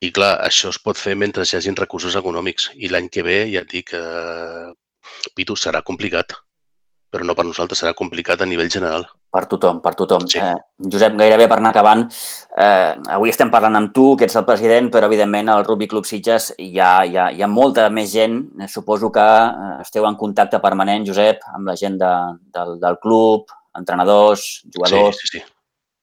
I 0.00 0.10
clar, 0.12 0.40
això 0.48 0.68
es 0.68 0.78
pot 0.78 0.96
fer 0.96 1.14
mentre 1.14 1.44
hi 1.44 1.56
hagin 1.56 1.76
recursos 1.76 2.16
econòmics. 2.16 2.70
I 2.76 2.88
l'any 2.88 3.08
que 3.08 3.22
ve, 3.22 3.38
ja 3.52 3.60
et 3.60 3.70
dic, 3.70 3.92
eh, 3.92 4.72
Pitu, 5.34 5.54
serà 5.56 5.82
complicat 5.82 6.45
però 7.10 7.24
no 7.24 7.34
per 7.38 7.46
nosaltres, 7.46 7.80
serà 7.80 7.94
complicat 7.96 8.42
a 8.42 8.48
nivell 8.48 8.70
general. 8.72 9.06
Per 9.32 9.42
tothom, 9.50 9.78
per 9.84 9.92
tothom. 9.98 10.24
Sí. 10.30 10.40
Eh, 10.40 10.54
Josep, 10.92 11.16
gairebé 11.18 11.46
per 11.50 11.58
anar 11.60 11.72
acabant, 11.74 12.04
eh, 12.56 12.94
avui 13.16 13.32
estem 13.32 13.50
parlant 13.52 13.76
amb 13.78 13.92
tu, 13.94 14.08
que 14.16 14.26
ets 14.26 14.36
el 14.38 14.46
president, 14.48 14.90
però 14.92 15.08
evidentment 15.10 15.50
al 15.52 15.64
Rugby 15.64 15.88
Club 15.90 16.08
Sitges 16.08 16.52
hi 16.58 16.78
ha, 16.80 16.90
hi 17.04 17.16
ha, 17.16 17.28
hi 17.32 17.44
ha 17.44 17.50
molta 17.50 17.88
més 17.90 18.10
gent. 18.12 18.38
Eh, 18.60 18.68
suposo 18.72 19.10
que 19.14 19.26
eh, 19.26 19.76
esteu 19.84 20.08
en 20.08 20.18
contacte 20.20 20.60
permanent, 20.62 21.06
Josep, 21.08 21.44
amb 21.54 21.68
la 21.70 21.76
gent 21.78 22.00
de, 22.00 22.12
del, 22.56 22.78
del 22.82 22.98
club, 23.02 23.52
entrenadors, 23.76 24.48
jugadors... 24.74 25.20
Sí, 25.20 25.30
sí, 25.30 25.38
sí. 25.38 25.44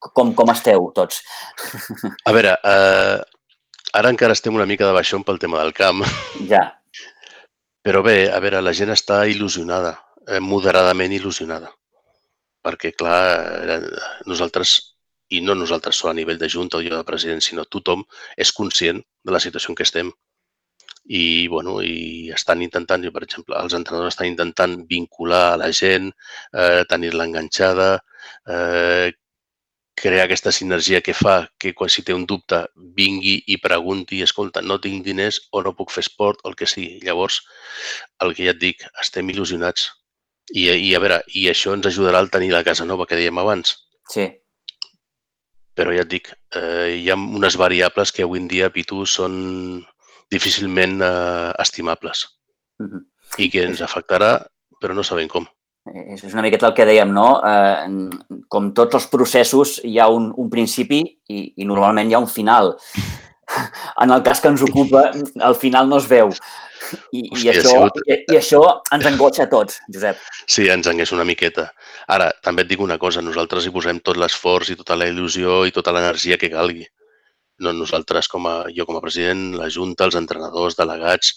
Com, 0.03 0.33
com 0.35 0.49
esteu 0.51 0.89
tots? 0.95 1.21
A 2.27 2.33
veure, 2.35 2.57
eh, 2.59 3.19
ara 3.95 4.11
encara 4.11 4.35
estem 4.35 4.55
una 4.55 4.67
mica 4.67 4.83
de 4.85 4.95
baixón 4.95 5.23
pel 5.23 5.39
tema 5.39 5.61
del 5.61 5.71
camp. 5.77 6.03
Ja. 6.49 6.65
Però 7.83 8.01
bé, 8.03 8.25
a 8.31 8.39
veure, 8.43 8.59
la 8.63 8.73
gent 8.75 8.91
està 8.91 9.23
il·lusionada 9.31 9.93
moderadament 10.41 11.13
il·lusionada. 11.15 11.71
Perquè, 12.63 12.93
clar, 12.95 13.79
nosaltres, 14.29 14.75
i 15.35 15.41
no 15.43 15.55
nosaltres 15.57 15.97
sols 15.99 16.13
a 16.13 16.17
nivell 16.19 16.39
de 16.39 16.49
Junta 16.49 16.79
o 16.79 16.83
jo 16.83 16.93
de 16.95 17.07
president, 17.07 17.41
sinó 17.43 17.65
tothom 17.65 18.05
és 18.37 18.53
conscient 18.55 19.01
de 19.23 19.33
la 19.35 19.41
situació 19.43 19.71
en 19.73 19.79
què 19.79 19.87
estem. 19.87 20.11
I, 21.03 21.47
bueno, 21.51 21.81
i 21.83 22.29
estan 22.31 22.61
intentant, 22.63 23.03
jo, 23.03 23.11
per 23.11 23.25
exemple, 23.25 23.57
els 23.59 23.75
entrenadors 23.75 24.13
estan 24.13 24.29
intentant 24.29 24.77
vincular 24.87 25.43
a 25.51 25.57
la 25.59 25.71
gent, 25.75 26.13
eh, 26.55 26.83
tenir-la 26.87 27.27
enganxada, 27.27 27.89
eh, 28.47 29.11
crear 30.03 30.23
aquesta 30.25 30.51
sinergia 30.51 31.01
que 31.01 31.13
fa 31.13 31.35
que 31.59 31.73
quan 31.73 31.91
si 31.91 32.03
té 32.07 32.15
un 32.15 32.25
dubte 32.25 32.61
vingui 32.99 33.35
i 33.53 33.59
pregunti, 33.65 34.21
escolta, 34.23 34.61
no 34.61 34.79
tinc 34.79 35.03
diners 35.05 35.41
o 35.51 35.61
no 35.65 35.75
puc 35.75 35.91
fer 35.91 36.05
esport 36.07 36.39
o 36.43 36.49
el 36.49 36.55
que 36.55 36.69
sigui. 36.69 37.01
Llavors, 37.03 37.41
el 38.23 38.33
que 38.33 38.47
ja 38.47 38.55
et 38.55 38.63
dic, 38.63 38.87
estem 39.03 39.29
il·lusionats 39.35 39.91
i, 40.51 40.67
I 40.69 40.93
a 40.95 40.99
veure, 40.99 41.21
i 41.33 41.47
això 41.51 41.73
ens 41.77 41.87
ajudarà 41.87 42.19
al 42.19 42.31
tenir 42.33 42.51
la 42.51 42.63
casa 42.67 42.85
nova 42.85 43.07
que 43.07 43.17
dèiem 43.19 43.39
abans. 43.39 43.77
Sí. 44.11 44.27
Però 45.73 45.93
ja 45.95 46.03
et 46.03 46.11
dic, 46.11 46.29
eh, 46.55 46.99
hi 46.99 47.09
ha 47.09 47.17
unes 47.17 47.57
variables 47.57 48.11
que 48.11 48.25
avui 48.25 48.41
en 48.41 48.47
dia, 48.51 48.69
Pitu, 48.73 49.05
són 49.09 49.33
difícilment 50.33 51.01
eh, 51.01 51.51
estimables 51.61 52.25
uh 52.79 52.85
-huh. 52.85 53.03
i 53.37 53.49
que 53.49 53.63
ens 53.63 53.81
afectarà, 53.81 54.45
però 54.81 54.93
no 54.93 55.03
sabem 55.03 55.27
com. 55.27 55.45
És 55.83 56.23
una 56.31 56.41
miqueta 56.41 56.67
el 56.67 56.73
que 56.73 56.85
dèiem, 56.85 57.11
no? 57.11 57.41
Eh, 57.43 57.87
com 58.47 58.71
tots 58.73 58.95
els 58.95 59.07
processos, 59.07 59.81
hi 59.83 59.99
ha 59.99 60.07
un, 60.07 60.31
un 60.37 60.49
principi 60.49 61.01
i, 61.27 61.53
i 61.57 61.65
normalment 61.65 62.09
hi 62.09 62.13
ha 62.13 62.23
un 62.23 62.27
final. 62.27 62.77
En 64.01 64.09
el 64.09 64.23
cas 64.23 64.39
que 64.41 64.47
ens 64.47 64.61
ocupa, 64.65 65.11
el 65.47 65.55
final 65.55 65.89
no 65.89 65.97
es 65.97 66.07
veu. 66.09 66.31
I, 67.11 67.23
Hòstia, 67.31 67.43
i, 67.43 67.49
això, 67.53 67.69
sigut... 67.69 67.99
i, 68.07 68.17
i 68.33 68.39
això 68.39 68.61
ens 68.95 69.07
engotxa 69.09 69.45
a 69.45 69.51
tots, 69.51 69.79
Josep. 69.93 70.19
Sí, 70.45 70.67
ens 70.73 70.89
engueix 70.89 71.13
una 71.15 71.25
miqueta. 71.27 71.69
Ara, 72.11 72.31
també 72.45 72.65
et 72.65 72.71
dic 72.71 72.83
una 72.83 72.99
cosa, 73.01 73.23
nosaltres 73.25 73.67
hi 73.67 73.73
posem 73.75 74.01
tot 74.05 74.19
l'esforç 74.19 74.73
i 74.73 74.77
tota 74.79 74.97
la 74.99 75.07
il·lusió 75.11 75.63
i 75.69 75.73
tota 75.75 75.95
l'energia 75.95 76.39
que 76.41 76.51
calgui. 76.53 76.85
No 77.63 77.73
nosaltres, 77.77 78.27
com 78.31 78.47
a, 78.49 78.55
jo 78.75 78.85
com 78.89 78.97
a 78.97 79.03
president, 79.03 79.53
la 79.59 79.69
Junta, 79.71 80.07
els 80.09 80.17
entrenadors, 80.19 80.77
delegats, 80.79 81.35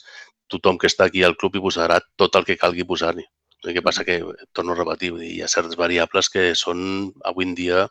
tothom 0.53 0.79
que 0.79 0.91
està 0.91 1.07
aquí 1.07 1.23
al 1.27 1.37
club 1.39 1.57
hi 1.57 1.65
posarà 1.65 2.01
tot 2.17 2.39
el 2.39 2.47
que 2.49 2.59
calgui 2.61 2.87
posar-hi. 2.89 3.27
El 3.65 3.75
que 3.75 3.83
passa 3.83 4.05
que, 4.07 4.21
torno 4.55 4.75
a 4.75 4.79
repetir, 4.79 5.13
dir, 5.17 5.31
hi 5.35 5.43
ha 5.43 5.51
certes 5.51 5.79
variables 5.79 6.29
que 6.31 6.51
són 6.59 7.13
avui 7.27 7.49
en 7.49 7.55
dia 7.59 7.87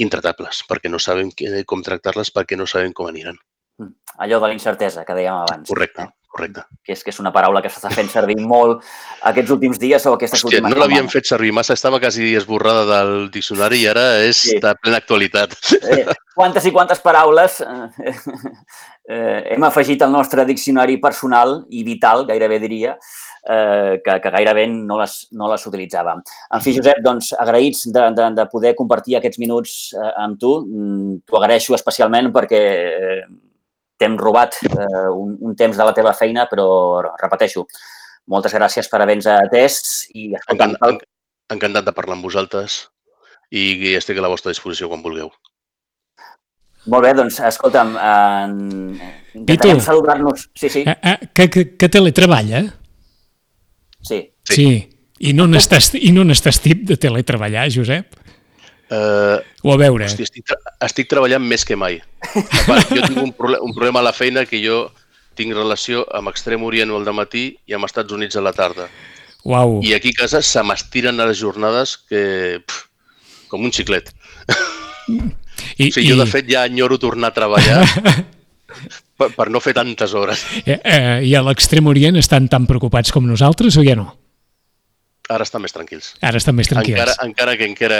intratables, 0.00 0.62
perquè 0.68 0.90
no 0.90 1.00
sabem 1.02 1.32
com 1.68 1.82
tractar-les, 1.84 2.32
perquè 2.34 2.56
no 2.56 2.66
sabem 2.66 2.94
com 2.96 3.10
aniran. 3.10 3.36
Mm. 3.82 3.94
Allò 4.24 4.40
de 4.40 4.50
la 4.50 4.56
incertesa 4.56 5.04
que 5.08 5.16
dèiem 5.16 5.42
abans. 5.42 5.68
Correcte, 5.68 6.06
eh? 6.06 6.21
Correcte. 6.32 6.64
Que 6.82 6.96
és, 6.96 7.02
que 7.04 7.12
és 7.12 7.20
una 7.22 7.32
paraula 7.34 7.62
que 7.62 7.70
s'està 7.72 7.92
fent 7.92 8.08
servir 8.12 8.38
molt 8.40 8.82
aquests 9.30 9.52
últims 9.54 9.80
dies 9.82 10.06
o 10.08 10.16
aquestes 10.16 10.40
Hòstia, 10.40 10.62
últimes 10.62 10.74
no 10.74 10.80
l'havíem 10.80 11.10
fet 11.12 11.28
servir 11.28 11.52
massa, 11.54 11.76
estava 11.78 12.00
quasi 12.02 12.32
esborrada 12.38 12.86
del 12.90 13.28
diccionari 13.34 13.82
i 13.84 13.88
ara 13.92 14.06
és 14.24 14.40
sí. 14.48 14.58
de 14.62 14.74
plena 14.80 15.02
actualitat. 15.02 15.56
Eh, 15.82 16.06
quantes 16.34 16.64
i 16.66 16.72
quantes 16.74 17.02
paraules 17.04 17.60
eh, 17.60 18.14
eh, 19.12 19.40
hem 19.54 19.68
afegit 19.68 20.02
al 20.02 20.14
nostre 20.14 20.46
diccionari 20.48 20.98
personal 21.02 21.60
i 21.70 21.84
vital, 21.86 22.24
gairebé 22.28 22.58
diria, 22.62 22.96
eh, 23.44 24.00
que, 24.04 24.18
que 24.22 24.34
gairebé 24.34 24.66
no 24.72 24.98
les, 25.00 25.16
no 25.36 25.50
les 25.52 25.66
utilitzàvem. 25.68 26.22
En 26.54 26.64
fi, 26.64 26.76
Josep, 26.78 27.02
doncs, 27.04 27.32
agraïts 27.42 27.86
de, 27.92 28.08
de, 28.16 28.28
de 28.38 28.48
poder 28.52 28.74
compartir 28.78 29.18
aquests 29.18 29.40
minuts 29.42 29.78
eh, 29.96 30.12
amb 30.24 30.38
tu. 30.40 30.58
Mm, 30.66 31.22
t'ho 31.26 31.40
agraeixo 31.40 31.76
especialment 31.78 32.32
perquè 32.34 32.62
eh, 32.62 33.24
t'hem 34.02 34.18
robat 34.18 34.58
eh, 34.66 35.08
un, 35.14 35.36
un 35.38 35.54
temps 35.58 35.78
de 35.78 35.86
la 35.86 35.94
teva 35.94 36.12
feina, 36.18 36.48
però 36.50 36.66
repeteixo, 37.22 37.64
moltes 38.32 38.54
gràcies 38.58 38.90
per 38.90 39.02
haver-nos 39.02 39.30
atès 39.30 39.78
i 40.18 40.32
encantat, 40.34 41.06
encantat 41.54 41.86
de 41.86 41.94
parlar 41.94 42.18
amb 42.18 42.26
vosaltres 42.26 42.82
i 43.52 43.94
estic 43.98 44.18
a 44.18 44.24
la 44.24 44.30
vostra 44.32 44.52
disposició 44.52 44.88
quan 44.90 45.02
vulgueu. 45.04 45.30
Molt 46.90 47.04
bé, 47.06 47.12
doncs, 47.14 47.38
escolta'm, 47.46 47.92
eh, 47.94 49.10
intentarem 49.38 49.80
saludar-nos. 49.80 50.48
Sí, 50.58 50.68
sí. 50.68 50.82
Eh, 50.82 50.96
eh, 51.12 51.28
que, 51.32 51.48
que, 51.48 51.66
que 51.78 51.88
teletreballa? 51.88 52.64
Sí. 54.02 54.18
Sí. 54.42 54.54
sí. 54.56 54.66
I 55.22 55.30
no 55.38 55.46
n'estàs 55.46 55.92
i 55.94 56.10
no 56.10 56.24
tip 56.58 56.82
de 56.88 56.96
teletreballar, 56.98 57.68
Josep? 57.70 58.16
Uh, 58.92 59.40
o 59.64 59.72
a 59.72 59.78
veure... 59.80 60.04
Hosti, 60.10 60.26
estic, 60.26 60.44
tra 60.50 60.58
estic 60.84 61.08
treballant 61.08 61.44
més 61.46 61.64
que 61.64 61.78
mai. 61.80 62.00
part, 62.68 62.92
jo 62.92 63.00
tinc 63.06 63.22
un, 63.22 63.32
proble 63.36 63.62
un 63.64 63.72
problema 63.72 64.02
a 64.02 64.08
la 64.10 64.14
feina 64.16 64.44
que 64.44 64.60
jo 64.60 64.84
tinc 65.38 65.56
relació 65.56 66.04
amb 66.12 66.28
Extrem 66.28 66.62
Orient 66.68 66.92
al 66.92 67.08
matí 67.16 67.48
i 67.64 67.76
amb 67.76 67.88
Estats 67.88 68.12
Units 68.12 68.36
a 68.36 68.44
la 68.44 68.52
tarda. 68.52 68.90
Uau. 69.48 69.80
I 69.82 69.96
aquí 69.96 70.12
a 70.12 70.22
casa 70.22 70.42
se 70.44 70.62
m'estiren 70.62 71.20
a 71.20 71.28
les 71.30 71.40
jornades 71.40 71.96
que... 72.08 72.60
Pff, 72.60 72.88
com 73.52 73.66
un 73.68 73.72
xiclet. 73.72 74.08
I, 75.76 75.90
o 75.90 75.92
sigui, 75.92 76.08
jo, 76.08 76.16
de 76.16 76.26
fet, 76.30 76.48
ja 76.48 76.64
enyoro 76.64 76.96
tornar 77.00 77.32
a 77.32 77.36
treballar 77.36 77.82
per, 79.20 79.28
per 79.36 79.48
no 79.52 79.60
fer 79.60 79.74
tantes 79.76 80.14
hores. 80.16 80.46
Eh, 80.64 80.78
eh, 80.78 81.18
I 81.28 81.34
a 81.36 81.44
l'extrem 81.44 81.90
orient 81.92 82.16
estan 82.20 82.48
tan 82.52 82.64
preocupats 82.70 83.12
com 83.12 83.28
nosaltres 83.28 83.76
o 83.76 83.84
ja 83.84 83.98
no? 83.98 84.08
Ara 85.32 85.46
estan 85.48 85.64
més 85.64 85.74
tranquils. 85.74 86.12
Ara 86.20 86.40
estan 86.40 86.56
més 86.58 86.70
tranquils. 86.70 86.98
Encara, 86.98 87.16
encara 87.24 87.56
que 87.58 87.68
encara, 87.68 87.98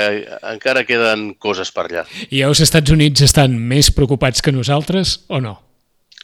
encara 0.53 0.87
queden 0.89 1.33
coses 1.41 1.73
per 1.75 1.89
allà. 1.89 2.07
I 2.31 2.45
els 2.47 2.63
Estats 2.65 2.93
Units 2.95 3.25
estan 3.25 3.57
més 3.57 3.93
preocupats 3.95 4.45
que 4.45 4.55
nosaltres 4.55 5.23
o 5.33 5.41
no? 5.45 5.59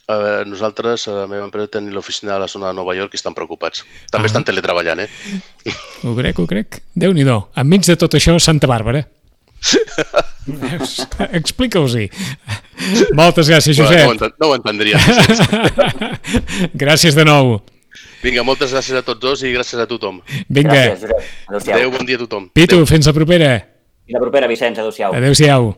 A 0.09 0.17
veure, 0.17 0.45
nosaltres, 0.49 1.03
a 1.11 1.15
la 1.19 1.27
meva 1.29 1.45
empresa, 1.45 1.69
tenim 1.75 1.93
l'oficina 1.93 2.39
a 2.39 2.41
la 2.41 2.49
zona 2.49 2.71
de 2.71 2.79
Nova 2.79 2.95
York 2.97 3.13
i 3.13 3.19
estan 3.21 3.35
preocupats. 3.37 3.83
També 4.09 4.25
ah. 4.25 4.31
estan 4.31 4.47
teletreballant, 4.49 5.03
eh? 5.05 5.75
Ho 6.09 6.15
crec, 6.17 6.41
ho 6.41 6.47
crec. 6.49 6.81
Déu-n'hi-do. 6.97 7.37
Enmig 7.61 7.85
de 7.85 7.97
tot 8.01 8.17
això, 8.17 8.39
Santa 8.41 8.71
Bàrbara. 8.71 9.05
Explica-us-hi. 11.41 12.09
Moltes 13.19 13.51
gràcies, 13.53 13.77
Josep. 13.77 14.07
Bueno, 14.07 14.31
no, 14.41 14.49
ho 14.49 14.57
entendria. 14.57 14.97
gràcies 16.85 17.19
de 17.19 17.29
nou. 17.29 17.59
Vinga, 18.23 18.43
moltes 18.47 18.73
gràcies 18.75 18.99
a 18.99 19.03
tots 19.07 19.21
dos 19.23 19.43
i 19.47 19.53
gràcies 19.55 19.79
a 19.79 19.87
tothom. 19.91 20.21
Vinga. 20.49 20.97
Gràcies, 20.97 21.69
Adéu, 21.71 21.93
bon 21.95 22.07
dia 22.07 22.19
a 22.19 22.25
tothom. 22.27 22.49
Pitu, 22.51 22.83
Adéu. 22.83 22.87
fins 22.91 23.07
la 23.07 23.15
propera. 23.15 23.53
Fins 24.05 24.19
la 24.19 24.25
propera, 24.25 24.49
Vicenç. 24.51 24.79
Adéu-siau. 24.83 25.15
Adéu-siau. 25.15 25.75